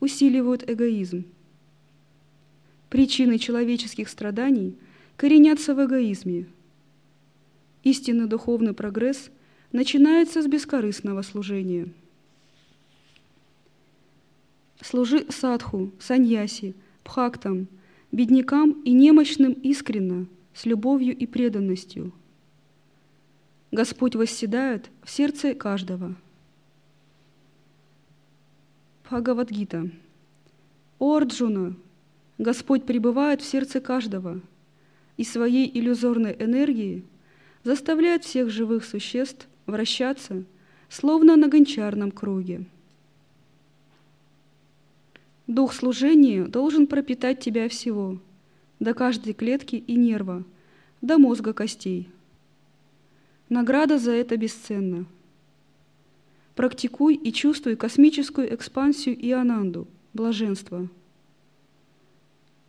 усиливают 0.00 0.68
эгоизм. 0.68 1.24
Причины 2.88 3.38
человеческих 3.38 4.08
страданий 4.08 4.74
коренятся 5.16 5.74
в 5.74 5.84
эгоизме. 5.84 6.46
Истинный 7.82 8.26
духовный 8.26 8.74
прогресс 8.74 9.30
начинается 9.72 10.42
с 10.42 10.46
бескорыстного 10.46 11.22
служения– 11.22 11.88
Служи 14.82 15.26
садху, 15.30 15.90
саньяси, 15.98 16.74
бхактам, 17.04 17.66
беднякам 18.12 18.82
и 18.82 18.92
немощным 18.92 19.52
искренно, 19.52 20.26
с 20.54 20.66
любовью 20.66 21.16
и 21.16 21.26
преданностью. 21.26 22.12
Господь 23.72 24.14
восседает 24.14 24.90
в 25.02 25.10
сердце 25.10 25.54
каждого. 25.54 26.14
Бхагавадгита. 29.06 29.88
О 30.98 31.14
Арджуна! 31.14 31.76
Господь 32.38 32.84
пребывает 32.84 33.40
в 33.40 33.44
сердце 33.44 33.80
каждого 33.80 34.40
и 35.16 35.22
своей 35.22 35.70
иллюзорной 35.78 36.34
энергией 36.36 37.04
заставляет 37.62 38.24
всех 38.24 38.50
живых 38.50 38.84
существ 38.84 39.46
вращаться, 39.66 40.42
словно 40.88 41.36
на 41.36 41.46
гончарном 41.46 42.10
круге. 42.10 42.64
Дух 45.46 45.72
служения 45.72 46.44
должен 46.44 46.88
пропитать 46.88 47.38
тебя 47.38 47.68
всего, 47.68 48.18
до 48.80 48.92
каждой 48.92 49.34
клетки 49.34 49.76
и 49.76 49.94
нерва, 49.94 50.42
до 51.00 51.18
мозга 51.18 51.52
костей. 51.52 52.10
Награда 53.48 54.00
за 54.00 54.10
это 54.10 54.36
бесценна. 54.36 55.06
Практикуй 56.56 57.14
и 57.14 57.32
чувствуй 57.32 57.76
космическую 57.76 58.52
экспансию 58.52 59.16
и 59.16 59.30
ананду, 59.30 59.86
блаженство. 60.12 60.88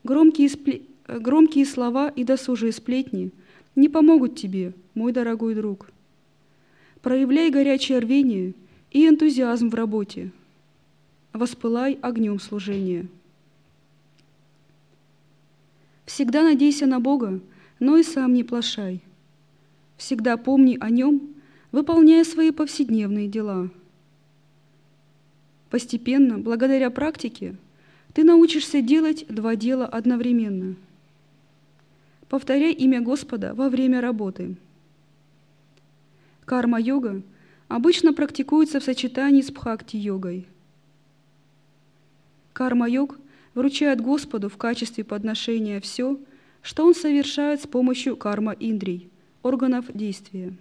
Громкие, 0.04 0.50
спле... 0.50 0.84
Громкие 1.08 1.66
слова 1.66 2.10
и 2.10 2.24
досужие 2.24 2.72
сплетни 2.74 3.32
не 3.76 3.90
помогут 3.90 4.36
тебе, 4.36 4.74
мой 4.94 5.14
дорогой 5.14 5.56
друг. 5.56 5.90
Проявляй 7.02 7.50
горячее 7.50 8.00
рвение 8.00 8.54
и 8.92 9.08
энтузиазм 9.08 9.70
в 9.70 9.74
работе– 9.74 10.32
воспылай 11.38 11.98
огнем 12.02 12.40
служения. 12.40 13.08
Всегда 16.06 16.44
надейся 16.44 16.86
на 16.86 17.00
Бога, 17.00 17.40
но 17.80 17.98
и 17.98 18.04
сам 18.04 18.34
не 18.34 18.44
плашай. 18.44 19.02
Всегда 19.98 20.38
помни 20.38 20.78
о 20.80 20.90
Нем, 20.90 21.36
выполняя 21.78 22.24
свои 22.24 22.50
повседневные 22.50 23.28
дела. 23.28 23.70
Постепенно, 25.70 26.40
благодаря 26.40 26.90
практике, 26.90 27.56
ты 28.16 28.24
научишься 28.24 28.82
делать 28.82 29.28
два 29.30 29.56
дела 29.56 29.86
одновременно. 29.86 30.76
Повторяй 32.30 32.74
имя 32.74 33.00
Господа 33.00 33.54
во 33.54 33.70
время 33.70 34.02
работы. 34.02 34.56
Карма-йога 36.46 37.22
обычно 37.68 38.12
практикуется 38.12 38.80
в 38.80 38.84
сочетании 38.84 39.44
с 39.44 39.52
бхакти-йогой– 39.52 40.48
Карма-йог 42.54 43.20
вручает 43.54 44.02
Господу 44.02 44.50
в 44.50 44.58
качестве 44.58 45.04
подношения 45.04 45.80
все, 45.80 46.20
что 46.64 46.88
он 46.88 46.96
совершает 46.96 47.62
с 47.62 47.68
помощью 47.68 48.18
карма-индрий, 48.18 49.12
органов 49.44 49.86
действия. 49.94 50.58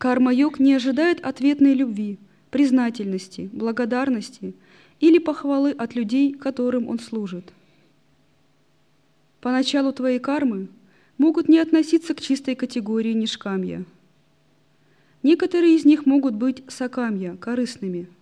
Карма-йог 0.00 0.58
не 0.58 0.74
ожидает 0.74 1.20
ответной 1.20 1.74
любви, 1.74 2.18
признательности, 2.50 3.48
благодарности 3.52 4.54
или 4.98 5.18
похвалы 5.18 5.70
от 5.70 5.94
людей, 5.94 6.32
которым 6.32 6.88
он 6.88 6.98
служит. 6.98 7.52
Поначалу 9.40 9.92
твои 9.92 10.18
кармы 10.18 10.66
могут 11.18 11.48
не 11.48 11.60
относиться 11.60 12.14
к 12.14 12.20
чистой 12.20 12.56
категории 12.56 13.12
нишкамья. 13.12 13.84
Некоторые 15.22 15.76
из 15.76 15.84
них 15.84 16.04
могут 16.04 16.34
быть 16.34 16.64
сакамья, 16.66 17.36
корыстными– 17.36 18.08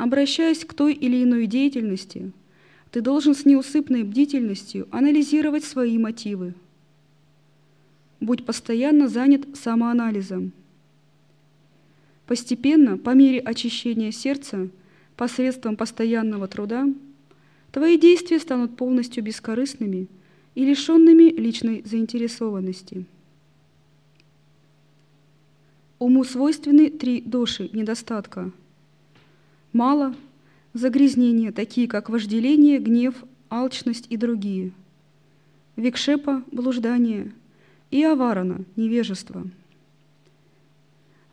Обращаясь 0.00 0.64
к 0.64 0.72
той 0.72 0.94
или 0.94 1.22
иной 1.22 1.46
деятельности, 1.46 2.32
ты 2.90 3.02
должен 3.02 3.34
с 3.34 3.44
неусыпной 3.44 4.02
бдительностью 4.02 4.88
анализировать 4.90 5.62
свои 5.62 5.98
мотивы. 5.98 6.54
Будь 8.20 8.44
постоянно 8.44 9.08
занят 9.08 9.56
самоанализом. 9.56 10.52
Постепенно, 12.26 12.96
по 12.98 13.10
мере 13.10 13.40
очищения 13.40 14.12
сердца, 14.12 14.68
посредством 15.16 15.76
постоянного 15.76 16.46
труда, 16.46 16.86
твои 17.72 17.98
действия 17.98 18.38
станут 18.38 18.76
полностью 18.76 19.24
бескорыстными 19.24 20.06
и 20.54 20.64
лишенными 20.64 21.30
личной 21.30 21.82
заинтересованности. 21.84 23.04
Уму 25.98 26.24
свойственны 26.24 26.90
три 26.90 27.20
доши 27.20 27.68
недостатка– 27.72 28.52
Мало 29.72 30.16
загрязнения, 30.72 31.52
такие 31.52 31.86
как 31.86 32.10
вожделение, 32.10 32.80
гнев, 32.80 33.14
алчность 33.50 34.06
и 34.10 34.16
другие. 34.16 34.72
Викшепа– 35.76 36.42
блуждание, 36.52 37.32
и 37.90 38.02
аварана– 38.02 38.64
невежество. 38.76 39.46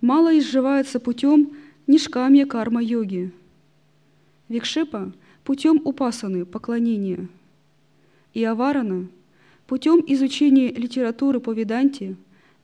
Мало 0.01 0.37
изживается 0.37 0.99
путем 0.99 1.55
нишкамья 1.87 2.45
карма-йоги. 2.45 3.31
Викшепа– 4.49 5.13
путем 5.43 5.81
упасаны, 5.85 6.45
поклонения. 6.45 7.27
И 8.33 8.43
аварана– 8.43 9.07
путем 9.67 10.03
изучения 10.07 10.71
литературы 10.71 11.39
по 11.39 11.51
веданте 11.51 12.15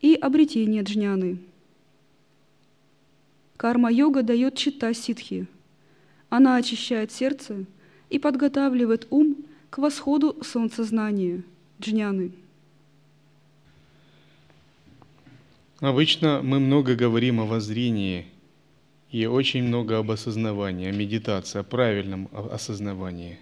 и 0.01 0.15
обретения 0.15 0.83
джняны. 0.83 1.39
Карма-йога 3.57 4.23
дает 4.23 4.55
чита 4.55 4.93
ситхи– 4.93 5.47
она 6.35 6.55
очищает 6.55 7.11
сердце 7.11 7.65
и 8.09 8.17
подготавливает 8.17 9.05
ум 9.11 9.37
к 9.69 9.77
восходу 9.77 10.35
солнцезнания, 10.43 11.43
джняны. 11.79 12.31
Обычно 15.83 16.41
мы 16.41 16.61
много 16.61 16.95
говорим 16.95 17.41
о 17.41 17.45
воззрении 17.45 18.27
и 19.11 19.25
очень 19.25 19.63
много 19.63 19.97
об 19.97 20.11
осознавании, 20.11 20.87
о 20.87 20.93
медитации, 20.93 21.59
о 21.59 21.63
правильном 21.63 22.29
осознавании. 22.31 23.37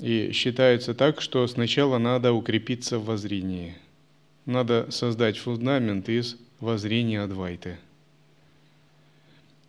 И 0.00 0.32
считается 0.32 0.94
так, 0.94 1.20
что 1.20 1.46
сначала 1.46 1.98
надо 1.98 2.32
укрепиться 2.32 2.98
в 2.98 3.04
воззрении. 3.04 3.76
Надо 4.46 4.90
создать 4.90 5.38
фундамент 5.38 6.08
из 6.08 6.36
воззрения 6.58 7.20
Адвайты– 7.20 7.78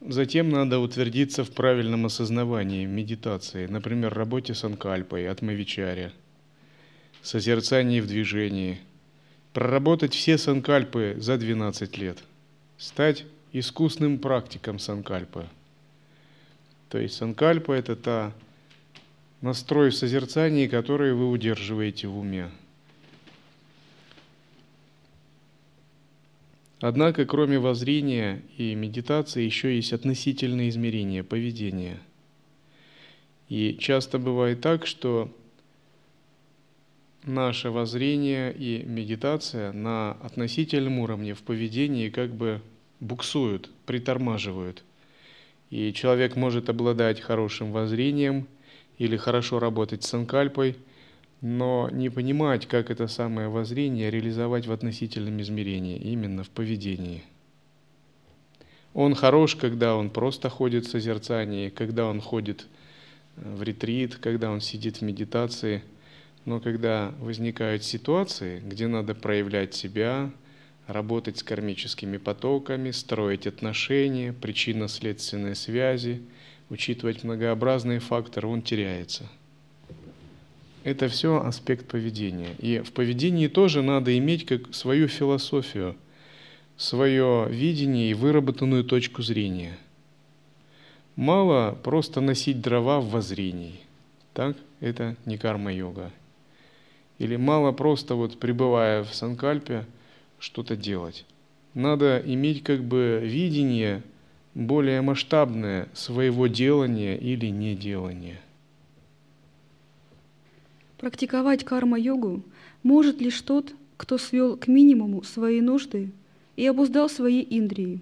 Затем 0.06 0.50
надо 0.50 0.80
утвердиться 0.80 1.46
в 1.46 1.52
правильном 1.52 2.08
осознавании, 2.08 2.86
медитации, 2.86 3.68
например, 3.68 4.14
работе 4.14 4.54
с 4.54 4.66
анкальпой, 4.66 5.30
атмавичаре, 5.30 6.12
созерцании 7.22 8.02
в 8.02 8.08
движении, 8.08 8.80
проработать 9.54 10.14
все 10.14 10.38
санкальпы 10.38 11.16
за 11.20 11.38
12 11.38 11.98
лет, 11.98 12.24
стать 12.78 13.26
искусным 13.52 14.18
практиком 14.18 14.80
санкальпы. 14.80 15.46
То 16.90 16.98
есть 16.98 17.16
санкальпа– 17.16 17.72
это 17.74 17.96
та 17.96 18.34
настрой 19.42 19.92
в 19.92 19.96
созерцании, 19.96 20.68
который 20.68 21.14
вы 21.14 21.30
удерживаете 21.30 22.08
в 22.08 22.18
уме. 22.18 22.50
Однако, 26.80 27.26
кроме 27.26 27.60
воззрения 27.60 28.42
и 28.58 28.76
медитации, 28.76 29.44
еще 29.44 29.76
есть 29.76 29.94
относительные 29.94 30.70
измерения 30.70 31.24
поведения. 31.24 31.98
И 33.48 33.78
часто 33.80 34.20
бывает 34.20 34.62
так, 34.62 34.86
что 34.86 35.32
наше 37.26 37.70
воззрение 37.70 38.54
и 38.54 38.84
медитация 38.86 39.72
на 39.72 40.12
относительном 40.22 41.00
уровне 41.00 41.34
в 41.34 41.42
поведении 41.42 42.10
как 42.10 42.34
бы 42.34 42.62
буксуют, 43.00 43.70
притормаживают. 43.86 44.84
И 45.70 45.94
человек 45.94 46.36
может 46.36 46.70
обладать 46.70 47.20
хорошим 47.20 47.72
воззрением 47.72 48.48
или 48.98 49.18
хорошо 49.18 49.60
работать 49.60 50.04
с 50.04 50.14
анкальпой, 50.14 50.76
но 51.42 51.90
не 51.92 52.10
понимать, 52.10 52.68
как 52.68 52.92
это 52.92 53.08
самое 53.08 53.50
воззрение 53.50 54.12
реализовать 54.12 54.68
в 54.68 54.72
относительном 54.72 55.42
измерении, 55.42 55.98
именно 55.98 56.44
в 56.44 56.50
поведении. 56.50 57.24
Он 58.94 59.16
хорош, 59.16 59.56
когда 59.56 59.96
он 59.96 60.12
просто 60.12 60.50
ходит 60.50 60.86
в 60.86 60.92
созерцании, 60.92 61.70
когда 61.70 62.06
он 62.06 62.22
ходит 62.22 62.68
э, 63.36 63.56
в 63.56 63.64
ретрит, 63.64 64.16
когда 64.18 64.52
он 64.52 64.62
сидит 64.62 64.98
в 64.98 65.02
медитации– 65.02 65.84
но 66.46 66.60
когда 66.60 67.14
возникают 67.20 67.84
ситуации, 67.84 68.60
где 68.60 68.88
надо 68.88 69.16
проявлять 69.16 69.74
себя, 69.74 70.32
работать 70.88 71.38
с 71.38 71.44
кармическими 71.44 72.18
потоками, 72.18 72.92
строить 72.92 73.48
отношения, 73.48 74.34
причинно-следственные 74.34 75.56
связи, 75.56 76.22
учитывать 76.70 77.24
многообразные 77.24 78.00
факторы, 78.00 78.48
он 78.48 78.62
теряется. 78.62 79.30
Это 80.84 81.08
все 81.08 81.42
аспект 81.42 81.88
поведения. 81.88 82.56
И 82.60 82.80
в 82.80 82.92
поведении 82.92 83.48
тоже 83.48 83.82
надо 83.82 84.18
иметь 84.18 84.46
как 84.46 84.76
свою 84.76 85.08
философию, 85.08 85.96
свое 86.76 87.48
видение 87.50 88.12
и 88.12 88.14
выработанную 88.14 88.84
точку 88.84 89.22
зрения. 89.22 89.78
Мало 91.16 91.78
просто 91.84 92.20
носить 92.20 92.60
дрова 92.60 93.00
в 93.00 93.12
воззрении. 93.12 93.80
Так? 94.34 94.58
Это 94.82 95.16
не 95.26 95.38
карма-йога. 95.38 96.12
Или 97.24 97.38
мало 97.38 97.72
просто 97.72 98.16
вот 98.16 98.38
пребывая 98.38 99.06
в 99.06 99.16
Санкальпе 99.16 99.86
что-то 100.40 100.76
делать. 100.76 101.26
Надо 101.74 102.22
иметь 102.26 102.64
как 102.64 102.84
бы 102.84 103.22
видение 103.24 104.04
более 104.56 105.00
масштабное 105.00 105.88
своего 105.94 106.48
делания 106.48 107.16
или 107.16 107.46
неделания. 107.46 108.42
Практиковать 110.98 111.64
карма-йогу 111.64 112.44
может 112.84 113.22
лишь 113.22 113.40
тот, 113.40 113.74
кто 113.96 114.18
свел 114.18 114.58
к 114.58 114.68
минимуму 114.68 115.24
свои 115.24 115.62
нужды 115.62 116.12
и 116.58 116.68
обуздал 116.68 117.10
свои 117.10 117.42
индрии. 117.50 118.02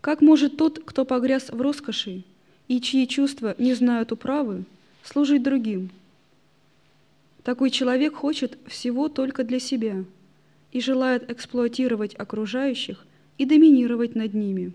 Как 0.00 0.22
может 0.22 0.56
тот, 0.56 0.80
кто 0.84 1.04
погряз 1.04 1.50
в 1.50 1.60
роскоши 1.60 2.24
и 2.66 2.80
чьи 2.80 3.06
чувства 3.06 3.54
не 3.58 3.74
знают 3.74 4.10
управы, 4.10 4.64
служить 5.04 5.44
другим– 5.44 5.90
такой 7.42 7.70
человек 7.70 8.14
хочет 8.14 8.58
всего 8.66 9.08
только 9.08 9.44
для 9.44 9.58
себя 9.58 10.04
и 10.72 10.80
желает 10.80 11.30
эксплуатировать 11.30 12.14
окружающих 12.14 13.06
и 13.38 13.46
доминировать 13.46 14.14
над 14.14 14.34
ними. 14.34 14.72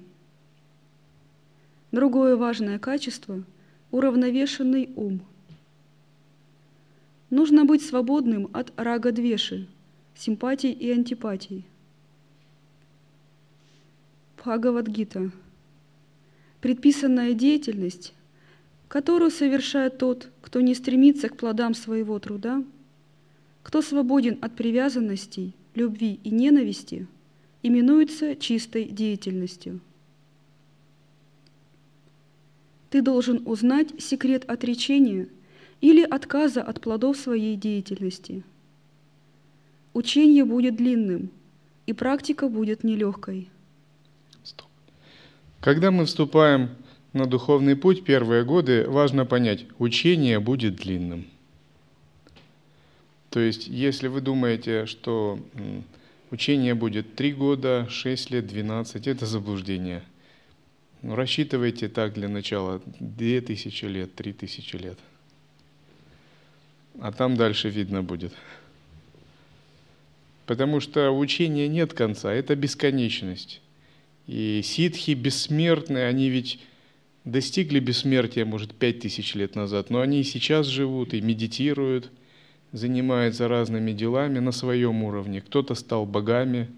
Другое 1.91 2.35
важное 2.35 2.79
качество– 2.79 3.43
уравновешенный 3.91 4.89
ум. 4.95 5.21
Нужно 7.29 7.65
быть 7.65 7.85
свободным 7.85 8.49
от 8.53 8.73
рага-двеши, 8.75 9.67
симпатий 10.15 10.71
и 10.71 10.91
антипатий. 10.91 11.65
Бхагавадгита. 14.37 15.31
Предписанная 16.61 17.33
деятельность 17.33 18.14
которую 18.95 19.29
совершает 19.29 19.97
тот, 19.97 20.29
кто 20.41 20.61
не 20.61 20.73
стремится 20.73 21.27
к 21.27 21.35
плодам 21.35 21.73
своего 21.73 22.17
труда, 22.17 22.63
кто 23.61 23.81
свободен 23.81 24.37
от 24.41 24.55
привязанностей, 24.55 25.53
любви 25.73 26.17
и 26.23 26.29
ненависти, 26.29 27.05
именуется 27.61 28.37
чистой 28.37 28.85
деятельностью. 28.85 29.81
Ты 32.89 33.01
должен 33.01 33.45
узнать 33.45 34.01
секрет 34.01 34.49
отречения 34.49 35.27
или 35.81 36.01
отказа 36.01 36.63
от 36.63 36.79
плодов 36.79 37.17
своей 37.17 37.57
деятельности. 37.57 38.45
Учение 39.93 40.45
будет 40.45 40.77
длинным, 40.77 41.31
и 41.85 41.91
практика 41.91 42.47
будет 42.47 42.85
нелегкой. 42.85 43.49
Когда 45.59 45.91
мы 45.91 46.05
вступаем 46.05 46.69
на 47.15 47.25
духовный 47.25 47.77
путь 47.77 48.03
первые 48.03 48.43
годы 48.43 48.89
важно 48.89 49.25
понять, 49.25 49.65
учение 49.79 50.41
будет 50.41 50.75
длинным. 50.75 51.25
То 53.29 53.39
есть, 53.39 53.67
если 53.67 54.09
вы 54.09 54.19
думаете, 54.19 54.85
что 54.85 55.39
учение 56.29 56.75
будет 56.75 57.15
3 57.15 57.33
года, 57.33 57.87
6 57.89 58.31
лет, 58.31 58.47
12, 58.47 59.07
это 59.07 59.25
заблуждение. 59.25 60.03
Ну, 61.03 61.15
рассчитывайте 61.15 61.87
так 61.87 62.13
для 62.13 62.27
начала 62.27 62.81
2000 62.99 63.85
лет, 63.85 64.13
3000 64.15 64.75
лет. 64.75 64.99
А 66.99 67.13
там 67.13 67.37
дальше 67.37 67.69
видно 67.69 68.03
будет. 68.03 68.33
Потому 70.47 70.81
что 70.81 71.11
учения 71.11 71.69
нет 71.69 71.93
конца, 71.93 72.33
это 72.33 72.57
бесконечность. 72.57 73.61
И 74.27 74.59
ситхи 74.65 75.11
бессмертные, 75.11 76.07
они 76.07 76.29
ведь 76.29 76.59
достигли 77.25 77.79
бессмертия, 77.79 78.45
может, 78.45 78.73
пять 78.73 78.99
тысяч 78.99 79.35
лет 79.35 79.55
назад, 79.55 79.89
но 79.89 79.99
они 79.99 80.21
и 80.21 80.23
сейчас 80.23 80.67
живут 80.67 81.13
и 81.13 81.21
медитируют, 81.21 82.11
занимаются 82.71 83.47
разными 83.47 83.91
делами 83.91 84.39
на 84.39 84.51
своем 84.51 85.03
уровне. 85.03 85.41
Кто-то 85.41 85.75
стал 85.75 86.05
богами, 86.05 86.69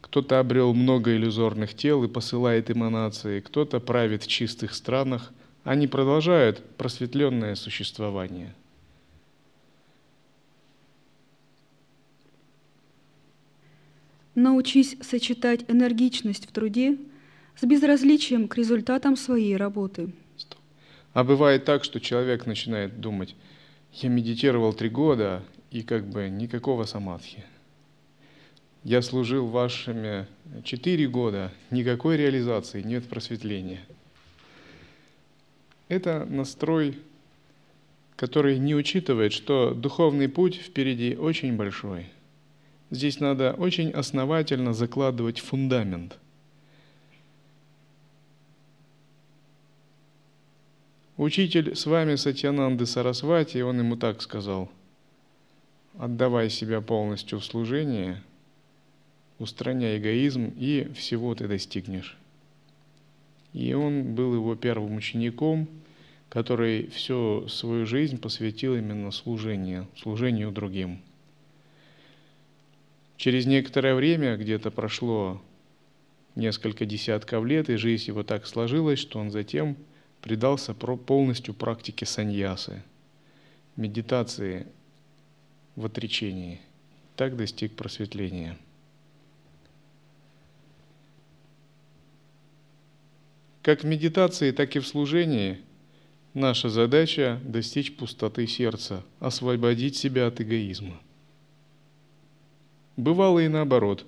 кто-то 0.00 0.38
обрел 0.38 0.74
много 0.74 1.16
иллюзорных 1.16 1.74
тел 1.74 2.04
и 2.04 2.08
посылает 2.08 2.70
эманации, 2.70 3.40
кто-то 3.40 3.80
правит 3.80 4.22
в 4.22 4.26
чистых 4.26 4.74
странах. 4.74 5.32
Они 5.64 5.86
продолжают 5.86 6.62
просветленное 6.76 7.54
существование. 7.54 8.54
Научись 14.34 14.96
сочетать 15.02 15.64
энергичность 15.68 16.48
в 16.48 16.52
труде 16.52 16.96
с 17.60 17.66
безразличием 17.66 18.48
к 18.48 18.56
результатам 18.56 19.16
своей 19.16 19.56
работы. 19.56 20.12
А 21.12 21.24
бывает 21.24 21.64
так, 21.64 21.84
что 21.84 22.00
человек 22.00 22.46
начинает 22.46 23.00
думать, 23.00 23.36
я 23.92 24.08
медитировал 24.08 24.72
три 24.72 24.88
года, 24.88 25.42
и 25.70 25.82
как 25.82 26.08
бы 26.08 26.28
никакого 26.30 26.84
самадхи. 26.84 27.44
Я 28.82 29.02
служил 29.02 29.46
вашими 29.46 30.26
четыре 30.64 31.06
года, 31.06 31.52
никакой 31.70 32.16
реализации, 32.16 32.80
нет 32.80 33.06
просветления. 33.06 33.80
Это 35.88 36.24
настрой, 36.24 36.98
который 38.16 38.58
не 38.58 38.74
учитывает, 38.74 39.32
что 39.32 39.74
духовный 39.74 40.28
путь 40.28 40.56
впереди 40.56 41.14
очень 41.14 41.56
большой. 41.56 42.06
Здесь 42.90 43.20
надо 43.20 43.52
очень 43.52 43.90
основательно 43.90 44.72
закладывать 44.72 45.40
фундамент– 45.40 46.16
Учитель 51.20 51.76
с 51.76 51.84
вами 51.84 52.14
Сатьянанды 52.14 52.86
Сарасвати, 52.86 53.58
он 53.58 53.78
ему 53.78 53.96
так 53.96 54.22
сказал, 54.22 54.70
отдавай 55.98 56.48
себя 56.48 56.80
полностью 56.80 57.40
в 57.40 57.44
служение, 57.44 58.22
устраняй 59.38 59.98
эгоизм, 59.98 60.50
и 60.56 60.90
всего 60.94 61.34
ты 61.34 61.46
достигнешь. 61.46 62.16
И 63.52 63.74
он 63.74 64.14
был 64.14 64.32
его 64.32 64.56
первым 64.56 64.96
учеником, 64.96 65.68
который 66.30 66.86
всю 66.86 67.46
свою 67.48 67.84
жизнь 67.84 68.16
посвятил 68.16 68.74
именно 68.74 69.10
служению, 69.10 69.88
служению 69.98 70.50
другим. 70.52 71.02
Через 73.18 73.44
некоторое 73.44 73.94
время, 73.94 74.38
где-то 74.38 74.70
прошло 74.70 75.42
несколько 76.34 76.86
десятков 76.86 77.44
лет, 77.44 77.68
и 77.68 77.76
жизнь 77.76 78.06
его 78.06 78.22
так 78.22 78.46
сложилась, 78.46 78.98
что 78.98 79.18
он 79.18 79.30
затем 79.30 79.76
предался 80.20 80.74
полностью 80.74 81.54
практике 81.54 82.06
саньясы, 82.06 82.82
медитации 83.76 84.66
в 85.76 85.86
отречении. 85.86 86.60
Так 87.16 87.36
достиг 87.36 87.74
просветления. 87.76 88.56
Как 93.62 93.82
в 93.82 93.86
медитации, 93.86 94.52
так 94.52 94.74
и 94.76 94.78
в 94.78 94.86
служении 94.86 95.58
наша 96.32 96.70
задача 96.70 97.40
достичь 97.44 97.94
пустоты 97.94 98.46
сердца, 98.46 99.04
освободить 99.18 99.96
себя 99.96 100.28
от 100.28 100.40
эгоизма. 100.40 100.98
Бывало 102.96 103.40
и 103.40 103.48
наоборот. 103.48 104.06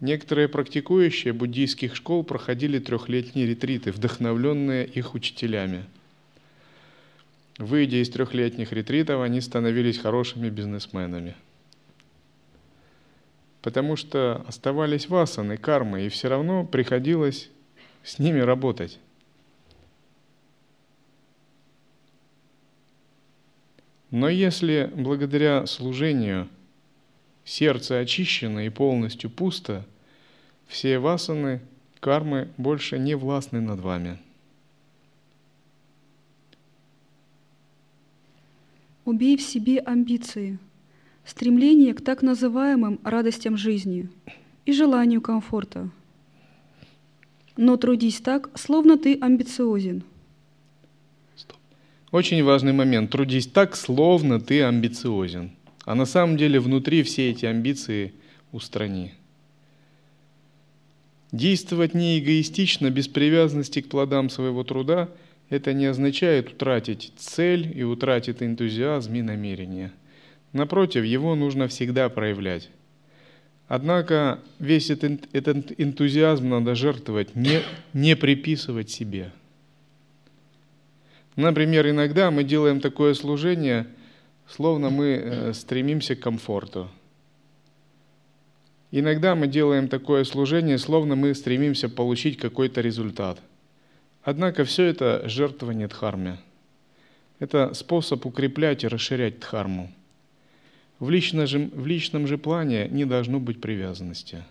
Некоторые 0.00 0.48
практикующие 0.48 1.32
буддийских 1.32 1.96
школ 1.96 2.22
проходили 2.22 2.78
трехлетние 2.78 3.46
ретриты, 3.46 3.90
вдохновленные 3.90 4.86
их 4.86 5.14
учителями. 5.14 5.84
Выйдя 7.58 8.00
из 8.00 8.08
трехлетних 8.08 8.72
ретритов, 8.72 9.20
они 9.22 9.40
становились 9.40 9.98
хорошими 9.98 10.48
бизнесменами. 10.50 11.34
Потому 13.62 13.96
что 13.96 14.44
оставались 14.46 15.08
васаны, 15.08 15.56
кармы, 15.56 16.06
и 16.06 16.08
все 16.08 16.28
равно 16.28 16.64
приходилось 16.64 17.50
с 18.04 18.20
ними 18.20 18.38
работать. 18.38 19.00
Но 24.12 24.28
если 24.28 24.90
благодаря 24.94 25.66
служению 25.66 26.48
сердце 27.48 27.98
очищено 27.98 28.66
и 28.66 28.68
полностью 28.68 29.30
пусто, 29.30 29.84
все 30.66 30.98
васаны, 30.98 31.60
кармы 32.00 32.48
больше 32.56 32.98
не 32.98 33.14
властны 33.16 33.60
над 33.60 33.80
вами. 33.80 34.18
Убей 39.04 39.36
в 39.36 39.42
себе 39.42 39.78
амбиции, 39.78 40.58
стремление 41.24 41.94
к 41.94 42.02
так 42.02 42.22
называемым 42.22 43.00
радостям 43.04 43.56
жизни 43.56 44.08
и 44.66 44.72
желанию 44.72 45.22
комфорта– 45.22 45.90
но 47.58 47.76
трудись 47.76 48.20
так, 48.20 48.50
словно 48.54 48.96
ты 48.96 49.18
амбициозен. 49.20 50.04
Очень 52.12 52.44
важный 52.44 52.72
момент. 52.72 53.10
Трудись 53.10 53.48
так, 53.48 53.74
словно 53.74 54.40
ты 54.40 54.62
амбициозен. 54.62 55.50
А 55.88 55.94
на 55.94 56.04
самом 56.04 56.36
деле 56.36 56.60
внутри 56.60 57.02
все 57.02 57.30
эти 57.30 57.46
амбиции 57.46 58.12
устрани. 58.52 59.14
Действовать 61.32 61.94
не 61.94 62.18
эгоистично, 62.18 62.90
без 62.90 63.08
привязанности 63.08 63.80
к 63.80 63.88
плодам 63.88 64.28
своего 64.28 64.64
труда, 64.64 65.08
это 65.48 65.72
не 65.72 65.86
означает 65.86 66.50
утратить 66.50 67.14
цель 67.16 67.72
и 67.74 67.84
утратить 67.84 68.42
энтузиазм 68.42 69.14
и 69.14 69.22
намерение. 69.22 69.90
Напротив, 70.52 71.06
его 71.06 71.34
нужно 71.34 71.68
всегда 71.68 72.10
проявлять. 72.10 72.68
Однако 73.66 74.40
весь 74.58 74.90
этот, 74.90 75.22
энтузиазм 75.32 76.50
надо 76.50 76.74
жертвовать, 76.74 77.34
не, 77.34 77.62
не 77.94 78.14
приписывать 78.14 78.90
себе. 78.90 79.32
Например, 81.34 81.88
иногда 81.88 82.30
мы 82.30 82.44
делаем 82.44 82.82
такое 82.82 83.14
служение, 83.14 83.86
словно 84.48 84.90
мы 84.90 85.06
э, 85.06 85.52
стремимся 85.52 86.16
к 86.16 86.20
комфорту. 86.20 86.88
Иногда 88.90 89.34
мы 89.34 89.46
делаем 89.46 89.88
такое 89.88 90.24
служение, 90.24 90.78
словно 90.78 91.14
мы 91.14 91.34
стремимся 91.34 91.88
получить 91.88 92.38
какой-то 92.38 92.80
результат. 92.80 93.40
Однако 94.22 94.64
все 94.64 94.84
это 94.84 95.28
жертвование 95.28 95.88
дхарме. 95.88 96.38
Это 97.38 97.74
способ 97.74 98.24
укреплять 98.24 98.84
и 98.84 98.88
расширять 98.88 99.40
дхарму. 99.40 99.92
В 100.98 101.10
личном, 101.10 101.46
же, 101.46 101.70
в 101.72 101.86
личном 101.86 102.26
же 102.26 102.38
плане 102.38 102.88
не 102.88 103.04
должно 103.04 103.38
быть 103.38 103.60
привязанности. 103.60 104.42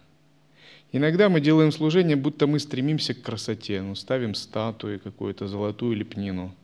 Иногда 0.94 1.28
мы 1.28 1.42
делаем 1.42 1.72
служение, 1.72 2.16
будто 2.16 2.48
мы 2.48 2.60
стремимся 2.60 3.14
к 3.14 3.22
красоте, 3.22 3.82
ну, 3.82 3.96
ставим 3.96 4.36
статуи, 4.36 4.98
какую-то 4.98 5.48
золотую 5.48 5.98
лепнину. 5.98 6.56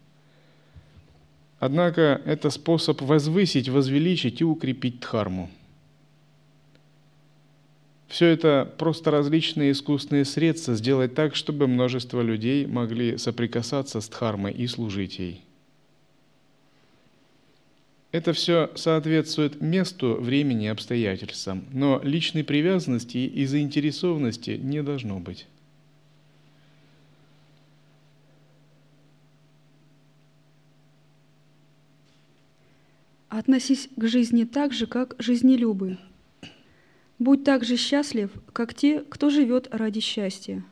Однако 1.60 2.22
это 2.26 2.50
способ 2.50 3.02
возвысить, 3.02 3.70
возвеличить 3.70 4.42
и 4.42 4.44
укрепить 4.44 5.00
дхарму. 5.00 5.50
Все 8.08 8.28
это 8.28 8.72
просто 8.78 9.10
различные 9.10 9.72
искусственные 9.72 10.26
средства 10.26 10.76
сделать 10.76 11.16
так, 11.16 11.36
чтобы 11.36 11.68
множество 11.68 12.22
людей 12.22 12.68
могли 12.68 13.18
соприкасаться 13.18 14.02
с 14.02 14.08
дхармой 14.08 14.54
и 14.54 14.68
служить 14.68 15.18
ей. 15.18 15.42
Это 18.12 18.34
все 18.34 18.70
соответствует 18.76 19.60
месту, 19.60 20.18
времени 20.22 20.66
и 20.66 20.68
обстоятельствам, 20.68 21.66
но 21.72 22.00
личной 22.04 22.44
привязанности 22.44 23.18
и 23.18 23.46
заинтересованности 23.48 24.52
не 24.62 24.84
должно 24.84 25.20
быть. 25.20 25.48
Относись 33.36 33.90
к 33.96 34.06
жизни 34.06 34.44
так 34.44 34.74
же, 34.74 34.86
как 34.86 35.16
жизнелюбы. 35.18 35.98
Будь 37.18 37.44
так 37.44 37.64
же 37.64 37.78
счастлив, 37.78 38.30
как 38.54 38.76
те, 38.76 39.00
кто 39.00 39.32
живет 39.32 39.70
ради 39.72 40.02
счастья. 40.02 40.64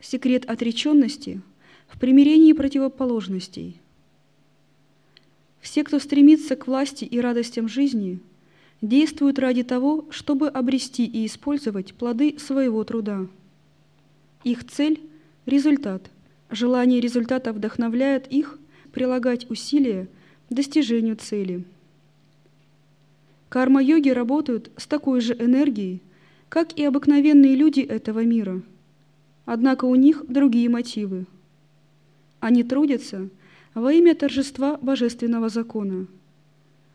Секрет 0.00 0.44
отреченности 0.48 1.42
в 1.88 1.98
примирении 1.98 2.52
противоположностей– 2.52 3.80
все, 5.60 5.82
кто 5.82 5.98
стремится 5.98 6.54
к 6.54 6.68
власти 6.68 7.04
и 7.04 7.18
радостям 7.18 7.66
жизни, 7.66 8.20
действуют 8.80 9.40
ради 9.40 9.64
того, 9.64 10.06
чтобы 10.10 10.46
обрести 10.48 11.04
и 11.04 11.26
использовать 11.26 11.94
плоды 11.94 12.38
своего 12.38 12.84
труда. 12.84 13.26
Их 14.44 14.64
цель– 14.64 15.00
результат. 15.46 16.12
Желание 16.48 17.00
результата 17.00 17.52
вдохновляет 17.52 18.28
их 18.28 18.60
прилагать 18.92 19.50
усилия 19.50 20.06
достижению 20.50 21.16
цели. 21.16 21.64
Карма-йоги 23.48 24.10
работают 24.10 24.70
с 24.76 24.86
такой 24.86 25.20
же 25.20 25.34
энергией, 25.34 26.00
как 26.48 26.72
и 26.72 26.84
обыкновенные 26.84 27.54
люди 27.54 27.80
этого 27.80 28.24
мира. 28.24 28.62
Однако 29.44 29.84
у 29.84 29.94
них 29.94 30.24
другие 30.28 30.68
мотивы. 30.68 31.26
Они 32.40 32.62
трудятся– 32.62 33.28
во 33.74 33.92
имя 33.92 34.14
торжества 34.14 34.76
божественного 34.76 35.48
закона, 35.48 36.06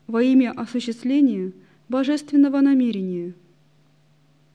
во 0.06 0.22
имя 0.22 0.50
осуществления 0.50 1.52
божественного 1.88 2.60
намерения, 2.60 3.34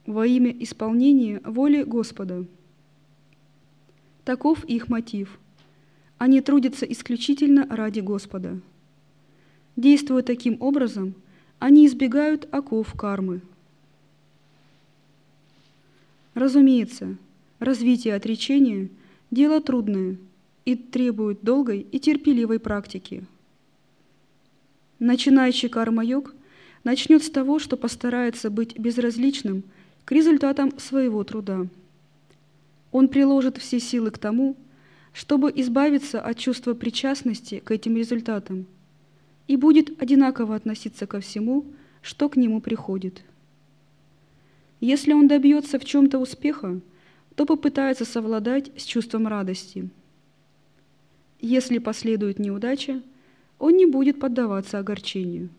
во 0.06 0.26
имя 0.26 0.50
исполнения 0.50 1.40
воли 1.44 1.84
Господа. 1.84 2.44
Таков 4.24 4.64
их 4.64 4.88
мотив. 4.88 5.38
Они 6.18 6.40
трудятся 6.40 6.84
исключительно 6.84 7.66
ради 7.70 8.00
Господа. 8.00 8.60
Действуя 9.76 10.22
таким 10.22 10.56
образом, 10.60 11.14
они 11.58 11.86
избегают 11.86 12.48
оков 12.52 12.92
кармы. 12.94 13.40
Разумеется, 16.34 17.16
развитие 17.58 18.14
отречения– 18.14 18.88
дело 19.30 19.60
трудное– 19.60 20.16
и 20.66 20.74
требует 20.74 21.38
долгой 21.42 21.86
и 21.90 21.98
терпеливой 21.98 22.58
практики. 22.58 23.24
Начинающий 24.98 25.68
карма-йог 25.68 26.34
начнет 26.84 27.22
с 27.22 27.30
того, 27.30 27.58
что 27.58 27.76
постарается 27.76 28.50
быть 28.50 28.78
безразличным 28.78 29.62
к 30.04 30.12
результатам 30.12 30.78
своего 30.78 31.24
труда. 31.24 31.68
Он 32.92 33.08
приложит 33.08 33.56
все 33.58 33.78
силы 33.78 34.10
к 34.10 34.18
тому, 34.18 34.56
чтобы 35.12 35.52
избавиться 35.54 36.20
от 36.20 36.36
чувства 36.36 36.74
причастности 36.74 37.60
к 37.60 37.70
этим 37.70 37.96
результатам 37.96 38.66
и 39.48 39.56
будет 39.56 40.00
одинаково 40.02 40.54
относиться 40.56 41.06
ко 41.06 41.20
всему, 41.20 41.66
что 42.02 42.28
к 42.28 42.36
нему 42.36 42.60
приходит. 42.60 43.22
Если 44.80 45.12
он 45.12 45.28
добьется 45.28 45.78
в 45.78 45.84
чем-то 45.84 46.18
успеха, 46.18 46.80
то 47.34 47.46
попытается 47.46 48.04
совладать 48.04 48.70
с 48.76 48.84
чувством 48.84 49.26
радости– 49.26 49.88
если 51.40 51.78
последует 51.78 52.38
неудача, 52.38 53.02
он 53.58 53.76
не 53.76 53.86
будет 53.86 54.18
поддаваться 54.18 54.78
огорчению. 54.78 55.50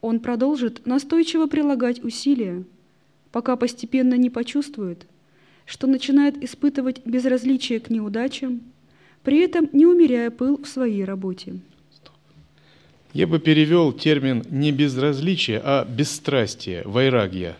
Он 0.00 0.20
продолжит 0.20 0.86
настойчиво 0.86 1.46
прилагать 1.46 2.02
усилия, 2.02 2.64
пока 3.32 3.56
постепенно 3.56 4.14
не 4.14 4.30
почувствует, 4.30 5.06
что 5.64 5.86
начинает 5.86 6.42
испытывать 6.42 7.04
безразличие 7.04 7.80
к 7.80 7.90
неудачам, 7.90 8.62
при 9.28 9.40
этом 9.40 9.68
не 9.74 9.84
умеряя 9.84 10.30
пыл 10.30 10.56
в 10.56 10.66
своей 10.66 11.04
работе. 11.04 11.60
Я 13.12 13.26
бы 13.26 13.38
перевел 13.38 13.92
термин 13.92 14.42
не 14.48 14.72
безразличие, 14.72 15.60
а 15.62 15.84
бесстрастие, 15.84 16.80
вайрагья. 16.86 17.54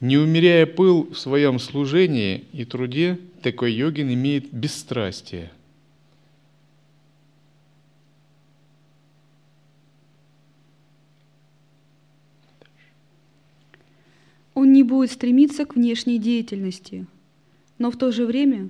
Не 0.00 0.18
умеряя 0.18 0.66
пыл 0.66 1.08
в 1.10 1.18
своем 1.18 1.58
служении 1.58 2.44
и 2.52 2.66
труде, 2.66 3.18
такой 3.40 3.72
йогин 3.72 4.12
имеет 4.12 4.52
бесстрастие. 4.52 5.50
Он 14.52 14.74
не 14.74 14.82
будет 14.82 15.10
стремиться 15.10 15.64
к 15.64 15.74
внешней 15.74 16.18
деятельности, 16.18 17.06
но 17.78 17.90
в 17.90 17.96
то 17.96 18.12
же 18.12 18.26
время 18.26 18.68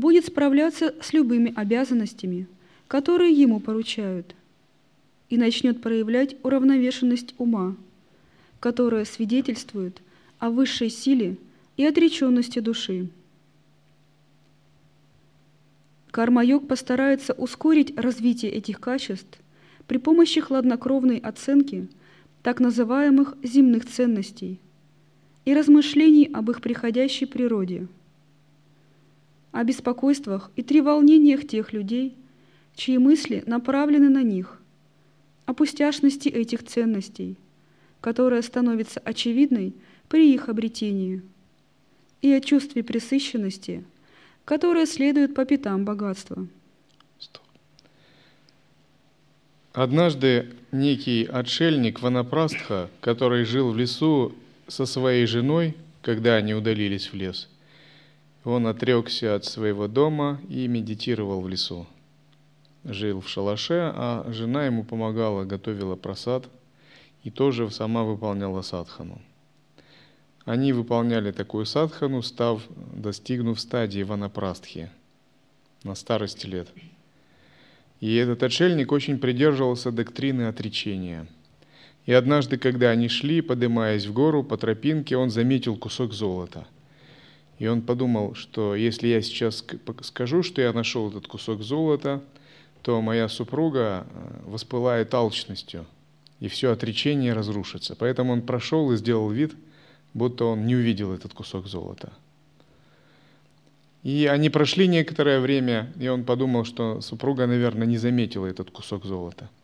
будет 0.00 0.26
справляться 0.26 0.94
с 1.00 1.12
любыми 1.12 1.52
обязанностями, 1.54 2.48
которые 2.88 3.32
ему 3.32 3.60
поручают, 3.60 4.34
и 5.28 5.36
начнет 5.36 5.80
проявлять 5.80 6.36
уравновешенность 6.42 7.34
ума, 7.38 7.76
которая 8.58 9.04
свидетельствует 9.04 10.02
о 10.38 10.50
высшей 10.50 10.90
силе 10.90 11.36
и 11.76 11.84
отреченности 11.84 12.58
души. 12.58 13.08
Карма-йог 16.10 16.66
постарается 16.66 17.34
ускорить 17.34 17.96
развитие 17.96 18.50
этих 18.50 18.80
качеств 18.80 19.38
при 19.86 19.98
помощи 19.98 20.40
хладнокровной 20.40 21.18
оценки 21.18 21.86
так 22.42 22.58
называемых 22.58 23.36
земных 23.44 23.86
ценностей– 23.86 24.58
и 25.44 25.54
размышлений 25.54 26.30
об 26.32 26.50
их 26.50 26.60
приходящей 26.60 27.26
природе, 27.26 27.86
о 29.52 29.64
беспокойствах 29.64 30.50
и 30.56 30.62
треволнениях 30.62 31.46
тех 31.46 31.72
людей, 31.72 32.16
чьи 32.74 32.98
мысли 32.98 33.42
направлены 33.46 34.08
на 34.08 34.22
них, 34.22 34.60
о 35.46 35.54
пустяшности 35.54 36.28
этих 36.28 36.64
ценностей, 36.64 37.36
которая 38.00 38.42
становится 38.42 39.00
очевидной 39.00 39.74
при 40.08 40.32
их 40.32 40.48
обретении, 40.48 41.22
и 42.22 42.32
о 42.32 42.40
чувстве 42.40 42.82
пресыщенности, 42.82 43.84
которое 44.44 44.86
следует 44.86 45.34
по 45.34 45.44
пятам 45.44 45.84
богатства. 45.84 46.46
Однажды 49.72 50.50
некий 50.72 51.24
отшельник 51.24 52.02
Ванапрастха, 52.02 52.90
который 53.00 53.44
жил 53.44 53.70
в 53.70 53.78
лесу 53.78 54.34
со 54.66 54.84
своей 54.84 55.26
женой, 55.26 55.76
когда 56.02 56.34
они 56.34 56.54
удалились 56.54 57.12
в 57.12 57.14
лес, 57.14 57.48
он 58.44 58.66
отрекся 58.66 59.34
от 59.34 59.44
своего 59.44 59.88
дома 59.88 60.40
и 60.48 60.66
медитировал 60.66 61.40
в 61.40 61.48
лесу. 61.48 61.86
Жил 62.84 63.20
в 63.20 63.28
шалаше, 63.28 63.92
а 63.94 64.26
жена 64.32 64.66
ему 64.66 64.84
помогала, 64.84 65.44
готовила 65.44 65.96
просад 65.96 66.48
и 67.22 67.30
тоже 67.30 67.70
сама 67.70 68.04
выполняла 68.04 68.62
садхану. 68.62 69.20
Они 70.46 70.72
выполняли 70.72 71.32
такую 71.32 71.66
садхану, 71.66 72.22
став, 72.22 72.62
достигнув 72.94 73.60
стадии 73.60 74.02
ванапрастхи 74.02 74.90
на 75.84 75.94
старости 75.94 76.46
лет. 76.46 76.68
И 78.00 78.14
этот 78.14 78.42
отшельник 78.42 78.92
очень 78.92 79.18
придерживался 79.18 79.92
доктрины 79.92 80.48
отречения– 80.48 81.26
и 82.06 82.12
однажды, 82.12 82.56
когда 82.58 82.90
они 82.90 83.08
шли, 83.08 83.40
поднимаясь 83.40 84.06
в 84.06 84.12
гору 84.12 84.42
по 84.42 84.56
тропинке, 84.56 85.16
он 85.16 85.30
заметил 85.30 85.76
кусок 85.76 86.12
золота. 86.12 86.66
И 87.60 87.68
он 87.68 87.82
подумал, 87.82 88.34
что 88.34 88.74
если 88.74 89.06
я 89.06 89.22
сейчас 89.22 89.64
скажу, 90.02 90.42
что 90.42 90.60
я 90.60 90.72
нашел 90.72 91.08
этот 91.08 91.28
кусок 91.28 91.62
золота, 91.62 92.20
то 92.82 93.00
моя 93.00 93.28
супруга 93.28 94.04
э, 94.08 94.50
воспылает 94.50 95.14
алчностью, 95.14 95.86
и 96.40 96.48
все 96.48 96.72
отречение 96.72 97.32
разрушится. 97.32 97.94
Поэтому 97.94 98.32
он 98.32 98.42
прошел 98.42 98.90
и 98.90 98.96
сделал 98.96 99.30
вид, 99.30 99.52
будто 100.14 100.46
он 100.46 100.66
не 100.66 100.74
увидел 100.74 101.12
этот 101.12 101.32
кусок 101.34 101.68
золота. 101.68 102.12
И 104.02 104.26
они 104.26 104.50
прошли 104.50 104.88
некоторое 104.88 105.38
время, 105.38 105.92
и 106.00 106.08
он 106.08 106.24
подумал, 106.24 106.64
что 106.64 107.00
супруга, 107.00 107.46
наверное, 107.46 107.86
не 107.86 107.98
заметила 107.98 108.46
этот 108.46 108.72
кусок 108.72 109.04
золота– 109.04 109.48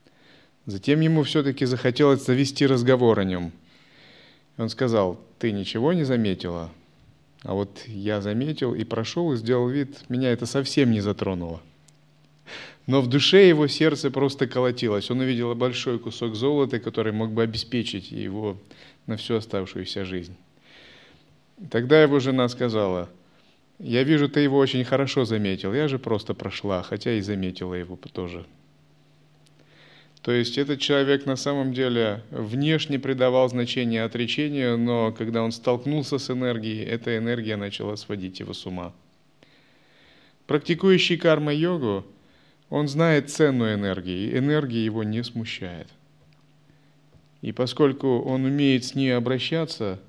Затем 0.67 0.99
ему 0.99 1.23
все-таки 1.23 1.65
захотелось 1.65 2.27
завести 2.27 2.67
разговор 2.67 3.21
о 3.21 3.25
нем. 3.25 3.53
Он 4.59 4.69
сказал, 4.69 5.21
ты 5.39 5.53
ничего 5.53 5.93
не 5.93 6.03
заметила? 6.03 6.73
А 7.43 7.55
вот 7.55 7.83
я 7.87 8.21
заметил 8.21 8.75
и 8.75 8.85
прошел 8.85 9.33
и 9.33 9.37
сделал 9.37 9.69
вид, 9.69 10.05
меня 10.09 10.33
это 10.33 10.47
совсем 10.47 10.91
не 10.91 11.01
затронуло. 11.01 11.61
Но 12.87 13.01
в 13.01 13.09
душе 13.09 13.49
его 13.49 13.67
сердце 13.67 14.11
просто 14.11 14.47
колотилось. 14.47 15.11
Он 15.11 15.21
увидел 15.21 15.55
большой 15.55 15.99
кусок 15.99 16.35
золота, 16.35 16.79
который 16.79 17.13
мог 17.13 17.33
бы 17.33 17.43
обеспечить 17.43 18.13
его 18.13 18.57
на 19.07 19.17
всю 19.17 19.35
оставшуюся 19.37 20.05
жизнь. 20.05 20.37
Тогда 21.71 22.03
его 22.03 22.21
жена 22.21 22.49
сказала, 22.49 23.09
я 23.79 24.05
вижу, 24.05 24.29
ты 24.29 24.41
его 24.41 24.59
очень 24.59 24.85
хорошо 24.85 25.25
заметил, 25.25 25.75
я 25.75 25.89
же 25.89 25.99
просто 25.99 26.35
прошла, 26.35 26.83
хотя 26.83 27.13
и 27.13 27.21
заметила 27.21 27.75
его 27.75 27.99
тоже. 28.13 28.47
То 30.27 30.33
есть 30.33 30.59
этот 30.59 30.81
человек 30.81 31.25
на 31.25 31.37
самом 31.37 31.73
деле 31.73 32.21
внешне 32.33 32.99
придавал 32.99 33.49
значение 33.49 34.03
отречению, 34.03 34.77
но 34.77 35.13
когда 35.13 35.41
он 35.41 35.53
столкнулся 35.53 36.19
с 36.19 36.29
энергией, 36.29 36.85
эта 36.85 37.17
энергия 37.17 37.55
начала 37.55 37.95
сводить 37.95 38.41
его 38.41 38.53
с 38.53 38.67
ума. 38.67 38.93
Практикующий 40.49 41.17
карма-йогу, 41.17 42.05
он 42.71 42.89
знает 42.89 43.31
цену 43.31 43.73
энергии, 43.73 44.37
энергия 44.37 44.85
его 44.85 45.05
не 45.05 45.23
смущает. 45.23 45.87
И 47.41 47.53
поскольку 47.53 48.19
он 48.19 48.47
умеет 48.47 48.85
с 48.85 48.97
ней 48.97 49.11
обращаться, 49.11 50.01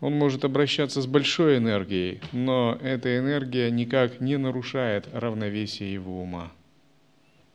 он 0.00 0.14
может 0.14 0.44
обращаться 0.44 1.00
с 1.00 1.06
большой 1.06 1.58
энергией, 1.58 2.20
но 2.32 2.76
эта 2.82 3.16
энергия 3.16 3.70
никак 3.70 4.20
не 4.20 4.36
нарушает 4.36 5.06
равновесие 5.12 5.92
его 5.92 6.22
ума 6.22 6.50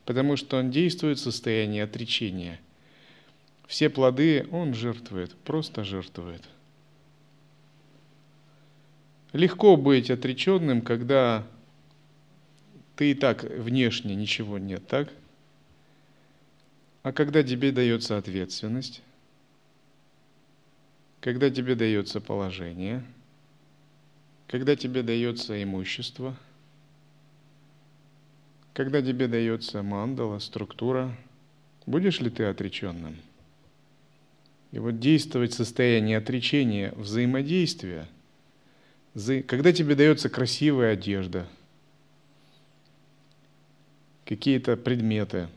потому 0.04 0.36
что 0.36 0.58
он 0.58 0.70
действует 0.70 1.18
в 1.18 1.22
состоянии 1.22 1.80
отречения. 1.80 2.60
Все 3.66 3.88
плоды 3.88 4.46
он 4.50 4.74
жертвует, 4.74 5.34
просто 5.36 5.84
жертвует. 5.84 6.42
Легко 9.32 9.76
быть 9.76 10.10
отреченным, 10.10 10.82
когда 10.82 11.46
ты 12.96 13.12
и 13.12 13.14
так 13.14 13.42
внешне 13.42 14.14
ничего 14.14 14.58
нет, 14.58 14.86
так? 14.86 15.12
А 17.02 17.12
когда 17.12 17.42
тебе 17.42 17.72
дается 17.72 18.16
ответственность, 18.16 19.02
когда 21.20 21.50
тебе 21.50 21.74
дается 21.74 22.20
положение, 22.20 23.02
когда 24.46 24.76
тебе 24.76 25.02
дается 25.02 25.60
имущество– 25.62 26.36
когда 28.74 29.00
тебе 29.00 29.28
дается 29.28 29.82
мандала, 29.82 30.40
структура, 30.40 31.16
будешь 31.86 32.20
ли 32.20 32.28
ты 32.28 32.44
отреченным? 32.44 33.16
И 34.72 34.80
вот 34.80 34.98
действовать 34.98 35.52
в 35.52 35.56
состоянии 35.56 36.16
отречения, 36.16 36.92
взаимодействия, 36.96 38.08
когда 39.46 39.72
тебе 39.72 39.94
дается 39.94 40.28
красивая 40.28 40.94
одежда, 40.94 41.46
какие-то 44.24 44.76
предметы. 44.76 45.48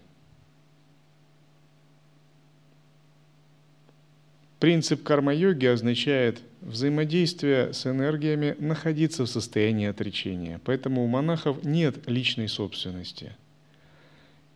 Принцип 4.60 5.04
карма-йоги 5.04 5.68
означает 5.68 6.42
взаимодействия 6.62 7.74
с 7.74 7.86
энергиями 7.86 8.56
находиться 8.58 9.24
в 9.24 9.30
состоянии 9.30 9.88
отречения. 9.88 10.60
Поэтому 10.66 11.04
у 11.04 11.08
монахов 11.08 11.64
нет 11.64 12.08
личной 12.08 12.48
собственности. 12.48 13.36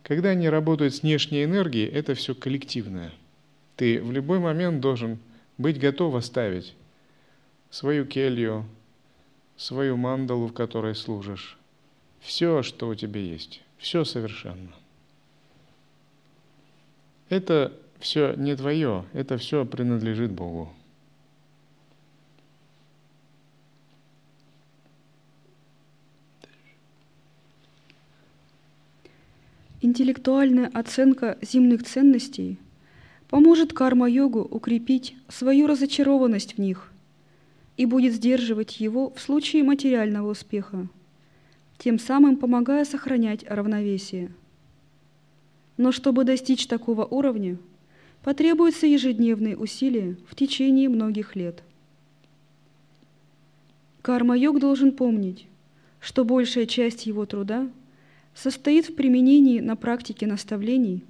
Когда 0.02 0.30
они 0.30 0.48
работают 0.48 0.94
с 0.94 1.02
внешней 1.02 1.44
энергией, 1.44 1.86
это 1.86 2.14
все 2.14 2.34
коллективное. 2.34 3.12
Ты 3.76 4.02
в 4.02 4.10
любой 4.10 4.40
момент 4.40 4.80
должен 4.80 5.18
быть 5.56 5.78
готов 5.78 6.16
оставить 6.16 6.74
свою 7.70 8.04
келью, 8.04 8.66
свою 9.56 9.96
мандалу, 9.96 10.48
в 10.48 10.52
которой 10.52 10.96
служишь, 10.96 11.56
все, 12.20 12.62
что 12.64 12.88
у 12.88 12.94
тебя 12.96 13.20
есть, 13.20 13.62
все 13.78 14.04
совершенно. 14.04 14.72
Это 17.28 17.72
все 18.02 18.34
не 18.34 18.54
твое, 18.56 19.04
это 19.12 19.38
все 19.38 19.64
принадлежит 19.64 20.32
Богу. 20.32 20.72
Интеллектуальная 29.80 30.68
оценка 30.68 31.38
земных 31.42 31.84
ценностей 31.84 32.58
поможет 33.28 33.72
карма-йогу 33.72 34.40
укрепить 34.40 35.16
свою 35.28 35.66
разочарованность 35.66 36.54
в 36.54 36.58
них 36.58 36.92
и 37.76 37.86
будет 37.86 38.14
сдерживать 38.14 38.78
его 38.78 39.10
в 39.10 39.20
случае 39.20 39.64
материального 39.64 40.30
успеха, 40.30 40.88
тем 41.78 41.98
самым 41.98 42.36
помогая 42.36 42.84
сохранять 42.84 43.44
равновесие. 43.48 44.30
Но 45.76 45.90
чтобы 45.90 46.24
достичь 46.24 46.66
такого 46.66 47.04
уровня, 47.04 47.58
потребуются 48.22 48.86
ежедневные 48.86 49.56
усилия 49.56 50.16
в 50.28 50.34
течение 50.34 50.88
многих 50.88 51.36
лет. 51.36 51.62
Карма-йог 54.02 54.58
должен 54.58 54.92
помнить, 54.92 55.46
что 56.00 56.24
большая 56.24 56.66
часть 56.66 57.06
его 57.06 57.26
труда 57.26 57.68
состоит 58.34 58.88
в 58.88 58.94
применении 58.94 59.60
на 59.60 59.76
практике 59.76 60.26
наставлений, 60.26 61.04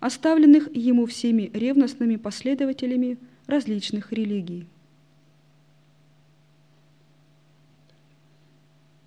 оставленных 0.00 0.74
ему 0.74 1.06
всеми 1.06 1.50
ревностными 1.54 2.16
последователями 2.16 3.18
различных 3.46 4.12
религий. 4.12 4.66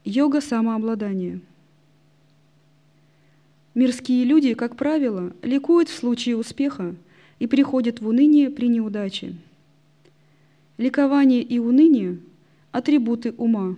Йога 0.06 0.40
самообладания. 0.40 1.42
Мирские 3.74 4.24
люди, 4.24 4.54
как 4.54 4.78
правило, 4.78 5.34
ликуют 5.44 5.90
в 5.90 5.98
случае 5.98 6.38
успеха 6.38 6.96
и 7.40 7.48
приходят 7.48 8.02
в 8.02 8.08
уныние 8.08 8.50
при 8.50 8.68
неудаче. 8.68 9.36
Ликование 10.78 11.42
и 11.42 11.60
уныние– 11.60 12.20
атрибуты 12.72 13.34
ума. 13.38 13.76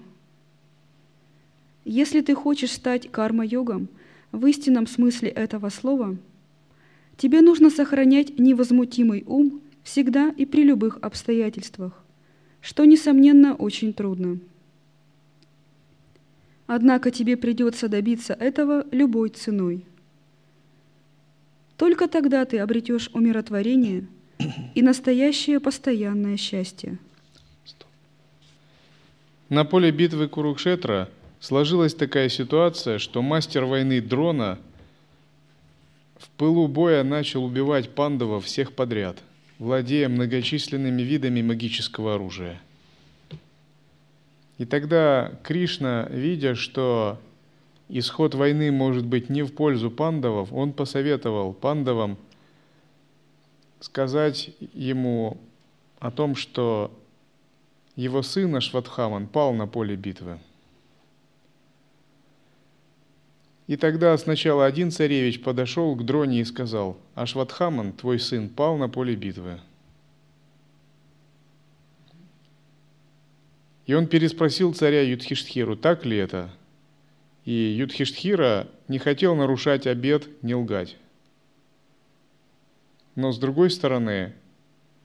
Если 1.85 2.21
ты 2.21 2.35
хочешь 2.35 2.71
стать 2.71 3.09
карма-йогом 3.09 3.87
в 4.31 4.45
истинном 4.45 4.85
смысле 4.87 5.29
этого 5.29 5.69
слова, 5.69 6.17
тебе 7.17 7.41
нужно 7.41 7.69
сохранять 7.69 8.37
невозмутимый 8.37 9.23
ум 9.25 9.61
всегда 9.83 10.29
и 10.29 10.45
при 10.45 10.63
любых 10.63 10.99
обстоятельствах, 11.01 12.03
что, 12.61 12.85
несомненно, 12.85 13.55
очень 13.55 13.93
трудно. 13.93 14.39
Однако 16.67 17.09
тебе 17.09 17.37
придется 17.37 17.87
добиться 17.87 18.33
этого 18.33 18.85
любой 18.91 19.29
ценой. 19.29 19.85
Только 21.79 22.09
тогда 22.09 22.43
ты 22.43 22.59
обретешь 22.59 23.09
умиротворение 23.13 24.05
и 24.75 24.81
настоящее 24.81 25.61
постоянное 25.61 26.35
счастье. 26.35 26.99
На 29.47 29.63
поле 29.63 29.89
битвы 29.89 30.27
Курукшетра 30.27 31.09
сложилась 31.39 31.95
такая 31.95 32.27
ситуация, 32.27 32.99
что 32.99 33.21
мастер 33.21 33.63
войны 33.63 34.01
Дрона 34.01 34.59
в 36.17 36.29
пылу 36.31 36.67
боя 36.67 37.05
начал 37.05 37.45
убивать 37.45 37.95
пандавов 37.95 38.43
всех 38.43 38.73
подряд, 38.73 39.17
владея 39.57 40.09
многочисленными 40.09 41.01
видами 41.01 41.41
магического 41.41 42.15
оружия– 42.15 42.61
и 44.59 44.65
тогда 44.65 45.31
Кришна, 45.41 46.05
видя, 46.11 46.53
что 46.53 47.17
исход 47.89 48.35
войны 48.35 48.71
может 48.71 49.05
быть 49.05 49.29
не 49.29 49.43
в 49.43 49.53
пользу 49.53 49.91
пандавов, 49.91 50.53
он 50.53 50.71
посоветовал 50.71 51.53
пандавам 51.53 52.17
сказать 53.79 54.51
ему 54.73 55.37
о 55.99 56.11
том, 56.11 56.35
что 56.35 56.97
его 57.95 58.21
сын 58.21 58.55
Ашватхаман 58.55 59.27
пал 59.27 59.53
на 59.53 59.67
поле 59.67 59.95
битвы. 59.95 60.39
И 63.67 63.77
тогда 63.77 64.17
сначала 64.17 64.65
один 64.65 64.89
царевич 64.89 65.43
подошел 65.43 65.95
к 65.95 66.03
Дроне 66.03 66.41
и 66.41 66.45
сказал, 66.45 66.97
Ашватхаман, 67.15 67.93
твой 67.93 68.19
сын, 68.19 68.49
пал 68.49 68.77
на 68.77 68.89
поле 68.89 69.15
битвы. 69.15 69.59
И 73.85 73.93
он 73.93 74.07
переспросил 74.07 74.73
царя 74.73 75.01
Юдхиштхиру, 75.01 75.75
так 75.75 76.05
ли 76.05 76.17
это? 76.17 76.51
И 77.49 77.73
Юдхиштхира 77.79 78.67
не 78.87 78.99
хотел 78.99 79.33
нарушать 79.33 79.87
обет, 79.87 80.29
не 80.43 80.53
лгать. 80.53 80.97
Но 83.15 83.31
с 83.31 83.39
другой 83.39 83.71
стороны, 83.71 84.33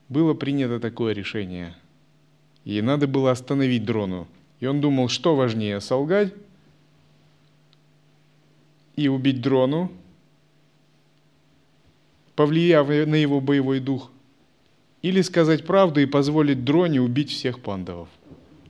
было 0.09 0.35
принято 0.35 0.79
такое 0.79 1.13
решение. 1.13 1.75
И 2.63 2.79
надо 2.83 3.07
было 3.07 3.31
остановить 3.31 3.83
дрону. 3.83 4.27
И 4.59 4.67
он 4.67 4.79
думал, 4.79 5.09
что 5.09 5.35
важнее, 5.35 5.81
солгать 5.81 6.35
и 8.95 9.07
убить 9.07 9.41
дрону, 9.41 9.91
повлияв 12.35 12.87
на 12.89 13.15
его 13.15 13.41
боевой 13.41 13.79
дух, 13.79 14.11
или 15.01 15.23
сказать 15.23 15.65
правду 15.65 15.99
и 15.99 16.05
позволить 16.05 16.63
дроне 16.63 17.01
убить 17.01 17.31
всех 17.31 17.59
пандавов. 17.59 18.09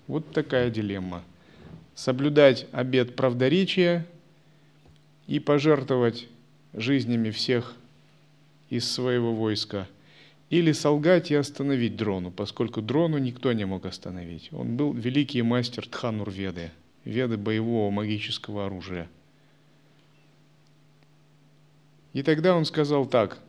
Вот 0.07 0.31
такая 0.31 0.69
дилемма. 0.69 1.25
Соблюдать 1.95 2.67
обет 2.71 3.15
правдоречия 3.15 4.05
и 5.27 5.39
пожертвовать 5.39 6.27
жизнями 6.73 7.31
всех 7.31 7.75
из 8.69 8.91
своего 8.91 9.33
войска. 9.33 9.87
Или 10.49 10.73
солгать 10.73 11.31
и 11.31 11.35
остановить 11.35 11.95
дрону, 11.95 12.31
поскольку 12.31 12.81
дрону 12.81 13.17
никто 13.17 13.51
не 13.53 13.65
мог 13.65 13.85
остановить. 13.85 14.49
Он 14.51 14.77
был 14.77 14.93
великий 14.93 15.41
мастер 15.41 15.87
Тханур 15.87 16.29
Веды, 16.29 16.71
веды 17.03 17.37
боевого 17.37 17.89
магического 17.89 18.67
оружия. 18.67 19.09
И 22.13 22.21
тогда 22.21 22.55
он 22.55 22.65
сказал 22.65 23.05
так, 23.05 23.39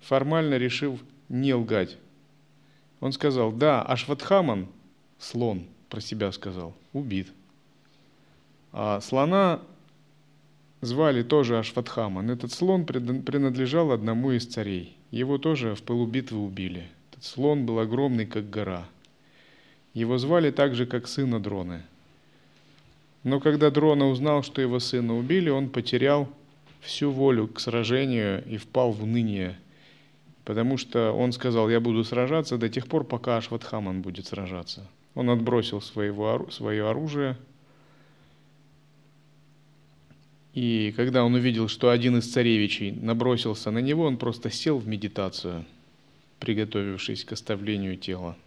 формально 0.00 0.56
решив 0.56 1.00
не 1.28 1.52
лгать. 1.52 1.98
Он 3.00 3.12
сказал, 3.12 3.52
да, 3.52 3.82
Ашватхаман– 3.82 4.68
слон 5.18 5.66
про 5.88 6.00
себя 6.00 6.32
сказал, 6.32 6.74
убит. 6.92 7.28
А 8.78 9.00
слона 9.00 9.62
звали 10.82 11.22
тоже 11.22 11.58
Ашватхаман. 11.58 12.30
Этот 12.30 12.52
слон 12.52 12.84
принадлежал 12.84 13.90
одному 13.90 14.32
из 14.32 14.44
царей. 14.44 14.98
Его 15.10 15.38
тоже 15.38 15.74
в 15.74 15.82
пылу 15.82 16.06
битвы 16.06 16.44
убили. 16.44 16.86
Этот 17.10 17.24
слон 17.24 17.64
был 17.64 17.78
огромный, 17.78 18.26
как 18.26 18.50
гора. 18.50 18.84
Его 19.94 20.18
звали 20.18 20.50
так 20.50 20.74
же, 20.74 20.84
как 20.84 21.08
сына 21.08 21.40
Дроны. 21.40 21.84
Но 23.24 23.40
когда 23.40 23.70
Дрона 23.70 24.08
узнал, 24.08 24.42
что 24.42 24.60
его 24.60 24.78
сына 24.78 25.16
убили, 25.16 25.48
он 25.48 25.70
потерял 25.70 26.28
всю 26.80 27.10
волю 27.10 27.48
к 27.48 27.60
сражению 27.60 28.44
и 28.44 28.58
впал 28.58 28.92
в 28.92 29.04
уныние, 29.04 29.56
потому 30.44 30.76
что 30.76 31.12
он 31.12 31.32
сказал, 31.32 31.70
я 31.70 31.80
буду 31.80 32.04
сражаться 32.04 32.58
до 32.58 32.68
тех 32.68 32.88
пор, 32.88 33.04
пока 33.04 33.38
Ашватхаман 33.38 34.02
будет 34.02 34.26
сражаться. 34.26 34.86
Он 35.14 35.30
отбросил 35.30 35.80
своего, 35.80 36.46
свое 36.50 36.86
оружие. 36.86 37.38
И 40.56 40.94
когда 40.96 41.22
он 41.22 41.34
увидел, 41.34 41.68
что 41.68 41.90
один 41.90 42.16
из 42.16 42.32
царевичей 42.32 42.90
набросился 42.90 43.70
на 43.70 43.80
него, 43.80 44.04
он 44.04 44.16
просто 44.16 44.50
сел 44.50 44.78
в 44.78 44.88
медитацию, 44.88 45.66
приготовившись 46.40 47.26
к 47.26 47.32
оставлению 47.32 47.98
тела. 47.98 48.38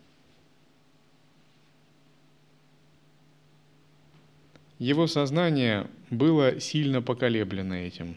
Его 4.79 5.05
сознание 5.05 5.85
было 6.09 6.59
сильно 6.59 7.03
поколеблено 7.03 7.75
этим. 7.75 8.15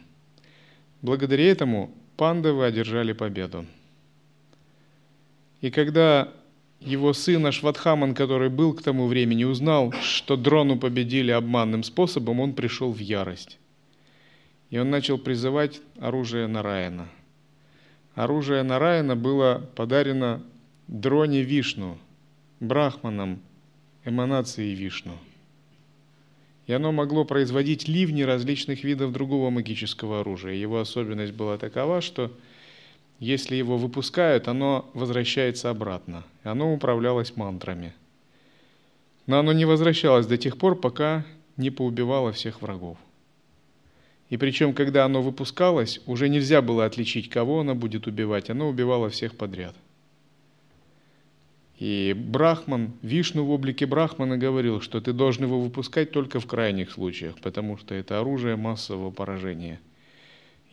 Благодаря 1.03 1.45
этому 1.51 1.93
пандавы 2.17 2.65
одержали 2.65 3.13
победу. 3.13 3.67
И 5.61 5.71
когда 5.71 6.33
его 6.81 7.13
сын 7.13 7.45
Ашватхаман, 7.45 8.15
который 8.15 8.49
был 8.49 8.73
к 8.73 8.83
тому 8.83 9.07
времени, 9.07 9.45
узнал, 9.45 9.93
что 10.01 10.39
дрону 10.39 10.79
победили 10.79 11.31
обманным 11.31 11.83
способом, 11.83 12.41
он 12.41 12.55
пришел 12.55 12.91
в 12.91 12.99
ярость. 12.99 13.59
И 14.73 14.79
он 14.79 14.89
начал 14.89 15.19
призывать 15.19 15.83
оружие 16.01 16.47
Нараина. 16.47 17.07
Оружие 18.15 18.63
Нараина 18.63 19.15
было 19.15 19.69
подарено 19.77 20.43
дроне 20.89 21.43
Вишну, 21.43 21.99
брахманам 22.59 23.43
эманации 24.07 24.75
Вишну. 24.75 25.13
И 26.67 26.73
оно 26.73 26.91
могло 26.91 27.27
производить 27.27 27.87
ливни 27.87 28.23
различных 28.23 28.83
видов 28.83 29.13
другого 29.13 29.51
магического 29.51 30.21
оружия. 30.21 30.55
Его 30.55 30.81
особенность 30.81 31.35
была 31.35 31.59
такова, 31.59 32.01
что 32.01 32.33
если 33.19 33.57
его 33.57 33.77
выпускают, 33.77 34.49
оно 34.49 34.91
возвращается 34.95 35.69
обратно. 35.69 36.25
Оно 36.45 36.73
управлялось 36.73 37.37
мантрами. 37.37 37.93
Но 39.27 39.39
оно 39.39 39.53
не 39.53 39.67
возвращалось 39.67 40.27
до 40.27 40.39
тех 40.39 40.57
пор, 40.57 40.81
пока 40.81 41.27
не 41.59 41.69
поубивало 41.69 42.33
всех 42.33 42.63
врагов. 42.63 42.97
И 44.33 44.39
причем, 44.39 44.73
когда 44.73 45.05
оно 45.05 45.21
выпускалось, 45.21 46.01
уже 46.07 46.31
нельзя 46.31 46.63
было 46.63 46.87
отличить, 46.87 47.29
кого 47.29 47.61
оно 47.61 47.75
будет 47.75 48.07
убивать. 48.07 48.49
Оно 48.49 48.71
убивало 48.71 49.11
всех 49.11 49.37
подряд. 49.37 49.77
И 51.79 52.15
Брахман, 52.17 52.93
Вишну 53.03 53.45
в 53.45 53.51
облике 53.51 53.85
Брахмана 53.85 54.39
говорил, 54.39 54.81
что 54.81 55.03
ты 55.03 55.13
должен 55.13 55.45
его 55.45 55.61
выпускать 55.61 56.13
только 56.13 56.41
в 56.41 56.47
крайних 56.47 56.93
случаях, 56.93 57.39
потому 57.43 57.77
что 57.77 57.95
это 57.95 58.21
оружие 58.21 58.57
массового 58.57 59.11
поражения– 59.11 59.79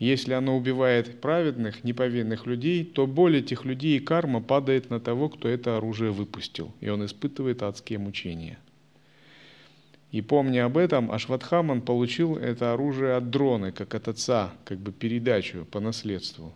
если 0.00 0.32
оно 0.32 0.56
убивает 0.56 1.20
праведных, 1.20 1.84
неповинных 1.84 2.46
людей, 2.46 2.86
то 2.86 3.06
боль 3.06 3.36
этих 3.36 3.66
людей 3.66 3.98
и 3.98 4.00
карма 4.00 4.40
падает 4.40 4.88
на 4.88 4.98
того, 4.98 5.28
кто 5.28 5.46
это 5.46 5.76
оружие 5.76 6.10
выпустил, 6.10 6.72
и 6.80 6.88
он 6.88 7.04
испытывает 7.04 7.62
адские 7.62 7.98
мучения. 7.98 8.58
И 10.12 10.22
помня 10.22 10.64
об 10.64 10.76
этом, 10.76 11.12
Ашватхаман 11.12 11.82
получил 11.82 12.36
это 12.36 12.72
оружие 12.72 13.14
от 13.14 13.30
дроны, 13.30 13.70
как 13.70 13.94
от 13.94 14.08
отца, 14.08 14.52
как 14.64 14.78
бы 14.78 14.90
передачу 14.90 15.64
по 15.70 15.78
наследству. 15.78 16.52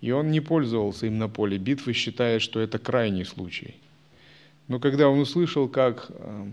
И 0.00 0.10
он 0.10 0.30
не 0.30 0.40
пользовался 0.40 1.06
им 1.06 1.18
на 1.18 1.28
поле 1.28 1.58
битвы, 1.58 1.92
считая, 1.92 2.38
что 2.38 2.60
это 2.60 2.78
крайний 2.78 3.24
случай. 3.24 3.76
Но 4.68 4.80
когда 4.80 5.08
он 5.08 5.20
услышал, 5.20 5.68
как 5.68 6.06
э, 6.08 6.46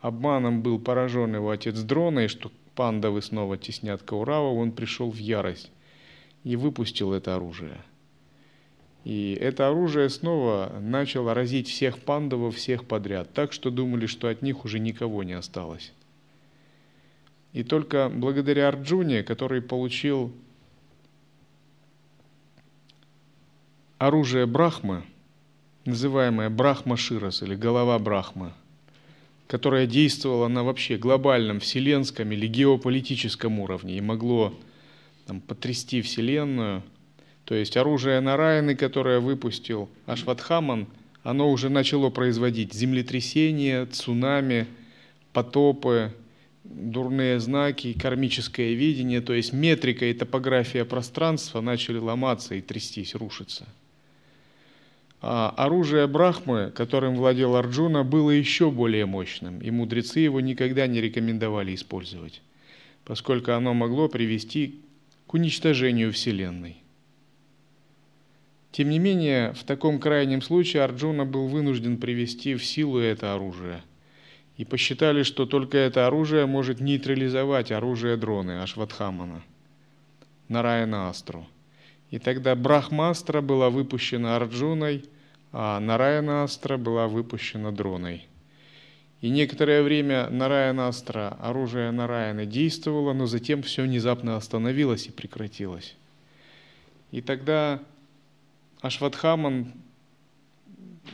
обманом 0.00 0.62
был 0.62 0.80
поражен 0.80 1.34
его 1.34 1.50
отец 1.50 1.80
дроной, 1.80 2.26
что 2.26 2.50
пандавы 2.74 3.22
снова 3.22 3.56
теснят 3.56 4.02
Каурава, 4.02 4.52
он 4.52 4.72
пришел 4.72 5.10
в 5.10 5.16
ярость 5.16 5.70
и 6.42 6.56
выпустил 6.56 7.12
это 7.12 7.36
оружие. 7.36 7.78
И 9.04 9.36
это 9.40 9.68
оружие 9.68 10.08
снова 10.08 10.72
начало 10.80 11.34
разить 11.34 11.68
всех 11.68 11.98
пандавов, 11.98 12.56
всех 12.56 12.84
подряд, 12.84 13.32
так 13.32 13.52
что 13.52 13.70
думали, 13.70 14.06
что 14.06 14.28
от 14.28 14.42
них 14.42 14.64
уже 14.64 14.78
никого 14.78 15.22
не 15.24 15.32
осталось. 15.32 15.92
И 17.52 17.64
только 17.64 18.08
благодаря 18.08 18.68
Арджуне, 18.68 19.22
который 19.22 19.60
получил 19.60 20.32
оружие 23.98 24.46
Брахмы, 24.46 25.02
называемое 25.84 26.48
Брахма 26.48 26.96
Ширас 26.96 27.42
или 27.42 27.54
голова 27.54 27.98
Брахмы, 27.98 28.52
которое 29.48 29.86
действовало 29.86 30.48
на 30.48 30.64
вообще 30.64 30.96
глобальном, 30.96 31.60
вселенском 31.60 32.32
или 32.32 32.46
геополитическом 32.46 33.58
уровне 33.58 33.98
и 33.98 34.00
могло 34.00 34.54
там, 35.26 35.40
потрясти 35.40 36.00
Вселенную. 36.02 36.82
То 37.44 37.54
есть 37.54 37.76
оружие 37.76 38.20
Нараяны, 38.20 38.76
которое 38.76 39.20
выпустил 39.20 39.88
Ашватхаман, 40.06 40.86
оно 41.22 41.50
уже 41.50 41.68
начало 41.68 42.10
производить 42.10 42.72
землетрясения, 42.72 43.86
цунами, 43.86 44.66
потопы, 45.32 46.12
дурные 46.64 47.40
знаки, 47.40 47.92
кармическое 47.92 48.74
видение, 48.74 49.20
то 49.20 49.32
есть 49.32 49.52
метрика 49.52 50.06
и 50.06 50.14
топография 50.14 50.84
пространства 50.84 51.60
начали 51.60 51.98
ломаться 51.98 52.54
и 52.54 52.60
трястись, 52.60 53.14
рушиться. 53.14 53.66
А 55.20 55.54
оружие 55.56 56.08
Брахмы, 56.08 56.72
которым 56.74 57.14
владел 57.14 57.54
Арджуна, 57.54 58.02
было 58.02 58.30
еще 58.30 58.72
более 58.72 59.06
мощным, 59.06 59.60
и 59.60 59.70
мудрецы 59.70 60.18
его 60.18 60.40
никогда 60.40 60.88
не 60.88 61.00
рекомендовали 61.00 61.74
использовать, 61.74 62.42
поскольку 63.04 63.52
оно 63.52 63.72
могло 63.72 64.08
привести 64.08 64.80
к 65.28 65.34
уничтожению 65.34 66.12
Вселенной. 66.12 66.81
Тем 68.72 68.88
не 68.88 68.98
менее, 68.98 69.52
в 69.52 69.64
таком 69.64 70.00
крайнем 70.00 70.40
случае 70.40 70.82
Арджуна 70.82 71.26
был 71.26 71.46
вынужден 71.46 71.98
привести 71.98 72.54
в 72.54 72.64
силу 72.64 72.98
это 72.98 73.34
оружие. 73.34 73.82
И 74.56 74.64
посчитали, 74.64 75.24
что 75.24 75.44
только 75.44 75.76
это 75.76 76.06
оружие 76.06 76.46
может 76.46 76.80
нейтрализовать 76.80 77.70
оружие 77.70 78.16
дроны 78.16 78.62
Ашватхамана, 78.62 79.42
Нараяна 80.48 81.10
Астру. 81.10 81.46
И 82.10 82.18
тогда 82.18 82.54
Брахмастра 82.54 83.42
была 83.42 83.68
выпущена 83.68 84.36
Арджуной, 84.36 85.04
а 85.52 85.78
Нараяна 85.78 86.44
Астра 86.44 86.78
была 86.78 87.08
выпущена 87.08 87.72
дроной. 87.72 88.26
И 89.20 89.28
некоторое 89.28 89.82
время 89.82 90.28
Нараяна 90.30 90.88
Астра, 90.88 91.36
оружие 91.40 91.90
Нараяны, 91.90 92.46
действовало, 92.46 93.12
но 93.12 93.26
затем 93.26 93.62
все 93.62 93.82
внезапно 93.82 94.36
остановилось 94.36 95.06
и 95.06 95.10
прекратилось. 95.10 95.94
И 97.10 97.20
тогда 97.20 97.80
Ашватхаман 98.82 99.72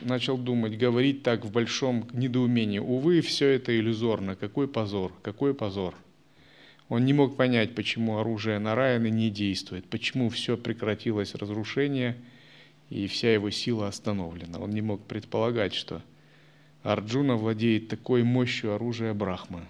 начал 0.01 0.39
думать, 0.39 0.75
говорить 0.75 1.21
так 1.21 1.45
в 1.45 1.51
большом 1.51 2.07
недоумении. 2.13 2.79
Увы, 2.79 3.21
все 3.21 3.49
это 3.49 3.77
иллюзорно. 3.77 4.35
Какой 4.35 4.67
позор, 4.67 5.13
какой 5.21 5.53
позор. 5.53 5.93
Он 6.87 7.05
не 7.05 7.13
мог 7.13 7.37
понять, 7.37 7.75
почему 7.75 8.17
оружие 8.17 8.57
Нараяны 8.57 9.11
не 9.11 9.29
действует, 9.29 9.87
почему 9.87 10.29
все 10.29 10.57
прекратилось 10.57 11.35
разрушение, 11.35 12.17
и 12.89 13.05
вся 13.05 13.31
его 13.31 13.51
сила 13.51 13.87
остановлена. 13.87 14.57
Он 14.57 14.71
не 14.71 14.81
мог 14.81 15.05
предполагать, 15.05 15.75
что 15.75 16.01
Арджуна 16.81 17.35
владеет 17.35 17.87
такой 17.87 18.23
мощью 18.23 18.73
оружия 18.73 19.13
Брахмы. 19.13 19.61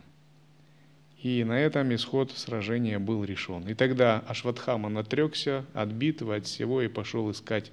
И 1.22 1.44
на 1.44 1.60
этом 1.60 1.94
исход 1.94 2.32
сражения 2.32 2.98
был 2.98 3.26
решен. 3.26 3.68
И 3.68 3.74
тогда 3.74 4.20
Ашватхаман 4.28 4.98
отрекся 4.98 5.66
от 5.74 5.90
битвы, 5.90 6.38
от 6.38 6.46
всего 6.46 6.82
и 6.82 6.88
пошел 6.88 7.30
искать 7.30 7.72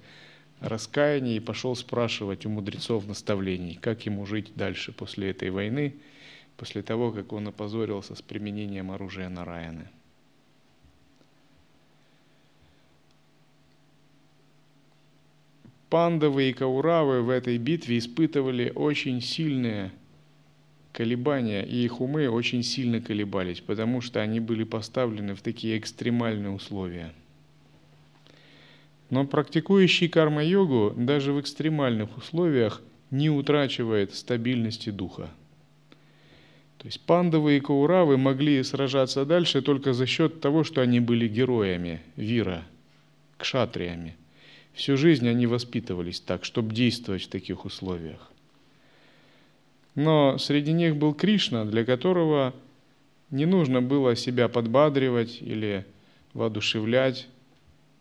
раскаяние 0.59 1.37
и 1.37 1.41
пошел 1.41 1.75
спрашивать 1.75 2.45
у 2.45 2.49
мудрецов 2.49 3.07
наставлений, 3.07 3.75
как 3.81 4.05
ему 4.05 4.25
жить 4.25 4.51
дальше 4.55 4.91
после 4.91 5.29
этой 5.29 5.49
войны, 5.49 5.95
после 6.57 6.81
того, 6.81 7.11
как 7.11 7.31
он 7.31 7.47
опозорился 7.47 8.15
с 8.15 8.21
применением 8.21 8.91
оружия 8.91 9.29
Нараяны. 9.29 9.87
Пандавы 15.89 16.49
и 16.49 16.53
Кауравы 16.53 17.21
в 17.21 17.29
этой 17.29 17.57
битве 17.57 17.97
испытывали 17.97 18.73
очень 18.75 19.21
сильные 19.21 19.93
колебания, 20.97 21.63
и 21.63 21.85
их 21.85 22.01
умы 22.01 22.27
очень 22.27 22.63
сильно 22.63 22.99
колебались, 22.99 23.61
потому 23.61 24.01
что 24.01 24.19
они 24.19 24.39
были 24.39 24.63
поставлены 24.63 25.35
в 25.35 25.41
такие 25.41 25.77
экстремальные 25.77 26.49
условия. 26.49 27.13
Но 29.11 29.25
практикующий 29.25 30.09
карма-йогу 30.09 30.95
даже 30.97 31.33
в 31.33 31.39
экстремальных 31.39 32.17
условиях 32.17 32.81
не 33.11 33.29
утрачивает 33.29 34.15
стабильности 34.15 34.89
духа. 34.89 35.29
То 36.79 36.87
есть 36.87 37.01
пандавы 37.01 37.57
и 37.57 37.59
кауравы 37.59 38.17
могли 38.17 38.63
сражаться 38.63 39.23
дальше 39.23 39.61
только 39.61 39.93
за 39.93 40.07
счет 40.07 40.41
того, 40.41 40.63
что 40.63 40.81
они 40.81 40.99
были 40.99 41.27
героями, 41.27 42.01
вира, 42.15 42.63
кшатриями– 43.37 44.15
Всю 44.77 44.95
жизнь 44.95 45.27
они 45.27 45.47
воспитывались 45.47 46.19
так, 46.19 46.45
чтобы 46.45 46.71
действовать 46.71 47.23
в 47.23 47.29
таких 47.29 47.65
условиях. 47.65 48.31
Но 49.97 50.37
среди 50.37 50.71
них 50.71 50.95
был 50.95 51.13
Кришна, 51.13 51.65
для 51.65 51.83
которого 51.83 52.53
не 53.29 53.45
нужно 53.45 53.81
было 53.81 54.15
себя 54.15 54.47
подбадривать 54.47 55.41
или 55.41 55.85
воодушевлять, 56.33 57.27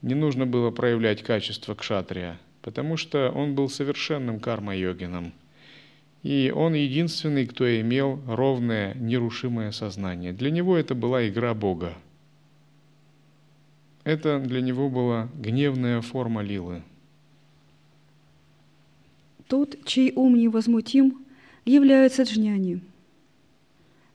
не 0.03 0.15
нужно 0.15 0.47
было 0.47 0.71
проявлять 0.71 1.25
качество 1.25 1.75
кшатрия, 1.75 2.39
потому 2.63 2.97
что 2.97 3.31
он 3.31 3.57
был 3.57 3.69
совершенным 3.69 4.39
карма-йогином. 4.39 5.33
И 6.23 6.53
он 6.55 6.75
единственный, 6.75 7.47
кто 7.47 7.65
имел 7.81 8.21
ровное, 8.29 8.95
нерушимое 8.95 9.73
сознание. 9.73 10.33
Для 10.33 10.53
него 10.53 10.77
это 10.77 10.95
была 10.95 11.27
игра 11.27 11.53
Бога– 11.53 11.95
это 14.07 14.39
для 14.39 14.61
него 14.61 14.89
была 14.89 15.29
гневная 15.35 16.01
форма 16.01 16.41
лилы. 16.41 16.85
Тот, 19.49 19.75
чей 19.85 20.13
ум 20.15 20.37
невозмутим, 20.37 21.26
является 21.67 22.23
джняни. 22.23 22.81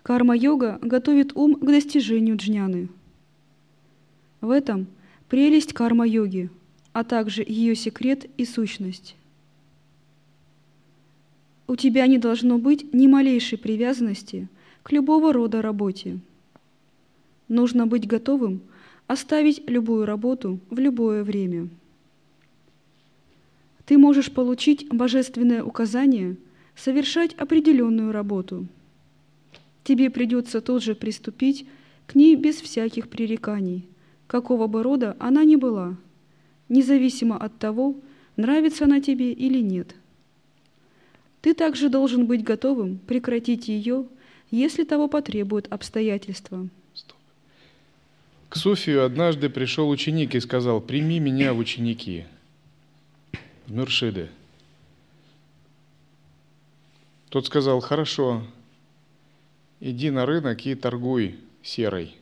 Карма-йога 0.04 0.80
готовит 0.82 1.36
ум 1.36 1.56
к 1.56 1.66
достижению 1.66 2.38
джняны. 2.38 2.90
В 4.40 4.50
этом 4.50 4.88
прелесть 5.30 5.74
карма-йоги, 5.74 6.50
а 6.94 7.04
также 7.04 7.44
ее 7.48 7.76
секрет 7.76 8.26
и 8.38 8.46
сущность. 8.46 9.16
У 11.68 11.76
тебя 11.76 12.08
не 12.08 12.18
должно 12.18 12.58
быть 12.58 12.94
ни 12.94 13.08
малейшей 13.08 13.58
привязанности 13.58 14.48
к 14.84 14.92
любого 14.92 15.32
рода 15.32 15.62
работе. 15.62 16.20
Нужно 17.48 17.86
быть 17.86 18.08
готовым 18.08 18.62
оставить 19.08 19.70
любую 19.70 20.06
работу 20.06 20.60
в 20.70 20.80
любое 20.80 21.24
время. 21.24 21.70
Ты 23.86 23.98
можешь 23.98 24.32
получить 24.32 24.88
божественное 24.90 25.64
указание 25.64 26.38
совершать 26.82 27.34
определенную 27.34 28.12
работу. 28.12 28.68
Тебе 29.84 30.10
придется 30.10 30.62
тут 30.62 30.84
же 30.84 30.96
приступить 30.96 31.66
к 32.08 32.16
ней 32.16 32.36
без 32.36 32.56
всяких 32.56 33.08
пререканий, 33.08 33.88
какого 34.28 34.68
бы 34.68 34.82
рода 34.82 35.16
она 35.20 35.44
ни 35.44 35.56
была, 35.56 35.96
независимо 36.70 37.38
от 37.38 37.58
того, 37.60 37.96
нравится 38.36 38.86
она 38.86 39.00
тебе 39.00 39.32
или 39.32 39.60
нет. 39.60 39.96
Ты 41.42 41.54
также 41.54 41.90
должен 41.90 42.26
быть 42.26 42.44
готовым 42.44 42.98
прекратить 42.98 43.68
ее, 43.68 44.06
если 44.50 44.84
того 44.84 45.08
потребуют 45.08 45.68
обстоятельства. 45.70 46.68
К 48.50 48.56
Софию 48.56 49.06
однажды 49.06 49.50
пришел 49.50 49.90
ученик 49.90 50.36
и 50.36 50.40
сказал, 50.40 50.82
прими 50.82 51.20
меня 51.20 51.54
в 51.54 51.60
ученики, 51.60 52.26
Мюршиды. 53.68 54.30
Тот 57.32 57.46
сказал, 57.46 57.80
хорошо, 57.80 58.44
иди 59.80 60.10
на 60.10 60.26
рынок 60.26 60.66
и 60.66 60.76
торгуй 60.76 61.40
серой. 61.64 62.18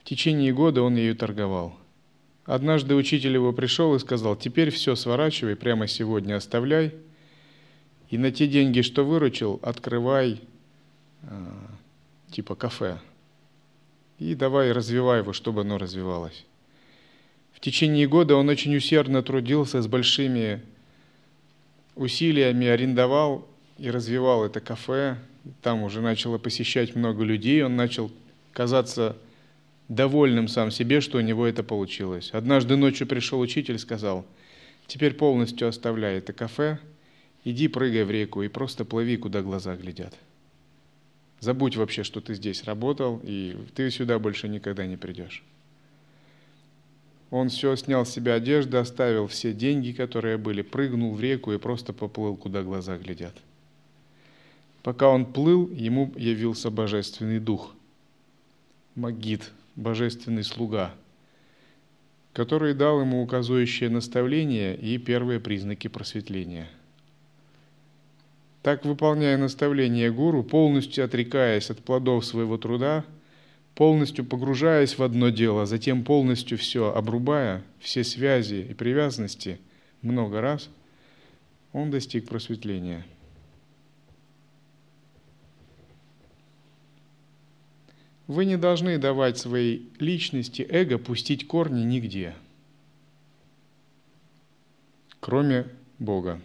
В 0.00 0.04
течение 0.04 0.54
года 0.54 0.80
он 0.80 0.96
ею 0.96 1.14
торговал. 1.14 1.76
Однажды 2.46 2.94
учитель 2.94 3.34
его 3.34 3.52
пришел 3.52 3.94
и 3.94 3.98
сказал, 3.98 4.34
теперь 4.34 4.70
все 4.70 4.96
сворачивай, 4.96 5.56
прямо 5.56 5.88
сегодня 5.88 6.36
оставляй, 6.36 6.94
и 8.08 8.16
на 8.16 8.32
те 8.32 8.48
деньги, 8.48 8.80
что 8.80 9.04
выручил, 9.04 9.60
открывай 9.62 10.40
а, 11.24 11.52
типа 12.30 12.54
кафе, 12.54 12.98
и 14.18 14.34
давай 14.34 14.72
развивай 14.72 15.18
его, 15.18 15.34
чтобы 15.34 15.60
оно 15.60 15.76
развивалось. 15.76 16.46
В 17.52 17.60
течение 17.60 18.08
года 18.08 18.36
он 18.36 18.48
очень 18.48 18.74
усердно 18.74 19.22
трудился 19.22 19.82
с 19.82 19.86
большими 19.86 20.62
усилиями, 21.94 22.66
арендовал 22.66 23.49
и 23.80 23.90
развивал 23.90 24.44
это 24.44 24.60
кафе. 24.60 25.16
Там 25.62 25.82
уже 25.82 26.02
начало 26.02 26.36
посещать 26.36 26.94
много 26.94 27.24
людей, 27.24 27.64
он 27.64 27.76
начал 27.76 28.12
казаться 28.52 29.16
довольным 29.88 30.48
сам 30.48 30.70
себе, 30.70 31.00
что 31.00 31.18
у 31.18 31.22
него 31.22 31.46
это 31.46 31.62
получилось. 31.62 32.30
Однажды 32.32 32.76
ночью 32.76 33.06
пришел 33.06 33.40
учитель 33.40 33.76
и 33.76 33.78
сказал, 33.78 34.26
теперь 34.86 35.14
полностью 35.14 35.66
оставляй 35.66 36.18
это 36.18 36.34
кафе, 36.34 36.78
иди 37.44 37.68
прыгай 37.68 38.04
в 38.04 38.10
реку 38.10 38.42
и 38.42 38.48
просто 38.48 38.84
плыви, 38.84 39.16
куда 39.16 39.40
глаза 39.40 39.74
глядят. 39.76 40.14
Забудь 41.40 41.76
вообще, 41.76 42.04
что 42.04 42.20
ты 42.20 42.34
здесь 42.34 42.64
работал, 42.64 43.18
и 43.24 43.56
ты 43.74 43.90
сюда 43.90 44.18
больше 44.18 44.46
никогда 44.46 44.84
не 44.86 44.98
придешь. 44.98 45.42
Он 47.30 47.48
все 47.48 47.74
снял 47.76 48.04
с 48.04 48.10
себя 48.10 48.34
одежду, 48.34 48.78
оставил 48.78 49.26
все 49.26 49.54
деньги, 49.54 49.92
которые 49.92 50.36
были, 50.36 50.60
прыгнул 50.60 51.14
в 51.14 51.20
реку 51.20 51.52
и 51.52 51.58
просто 51.58 51.94
поплыл, 51.94 52.36
куда 52.36 52.62
глаза 52.62 52.98
глядят. 52.98 53.34
Пока 54.82 55.08
он 55.08 55.26
плыл, 55.26 55.68
ему 55.70 56.12
явился 56.16 56.70
божественный 56.70 57.38
дух, 57.38 57.74
Магид, 58.94 59.50
божественный 59.76 60.44
слуга, 60.44 60.94
который 62.32 62.74
дал 62.74 63.00
ему 63.00 63.22
указующее 63.22 63.90
наставление 63.90 64.76
и 64.76 64.98
первые 64.98 65.40
признаки 65.40 65.88
просветления– 65.88 66.68
так, 68.62 68.84
выполняя 68.84 69.38
наставление 69.38 70.12
гуру, 70.12 70.42
полностью 70.42 71.04
отрекаясь 71.04 71.70
от 71.70 71.78
плодов 71.78 72.26
своего 72.26 72.58
труда, 72.58 73.04
полностью 73.74 74.24
погружаясь 74.24 74.98
в 74.98 75.02
одно 75.02 75.30
дело, 75.30 75.64
затем 75.64 76.04
полностью 76.04 76.58
все 76.58 76.92
обрубая, 76.94 77.62
все 77.78 78.04
связи 78.04 78.66
и 78.68 78.74
привязанности 78.74 79.58
много 80.02 80.42
раз, 80.42 80.68
он 81.72 81.90
достиг 81.90 82.28
просветления. 82.28 83.06
Вы 88.30 88.44
не 88.44 88.56
должны 88.56 88.96
давать 88.96 89.38
своей 89.38 89.90
личности 89.98 90.62
эго 90.62 90.98
пустить 90.98 91.48
корни 91.48 91.82
нигде, 91.82 92.36
кроме 95.18 95.66
Бога. 95.98 96.40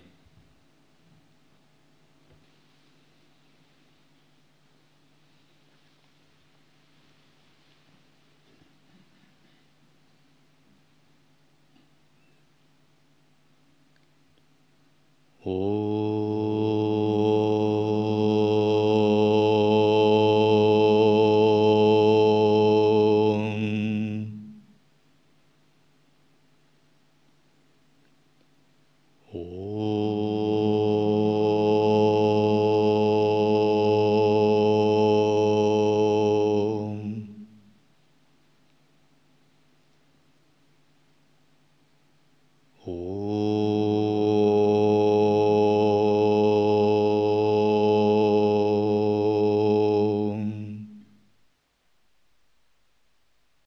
Oh. 15.46 15.95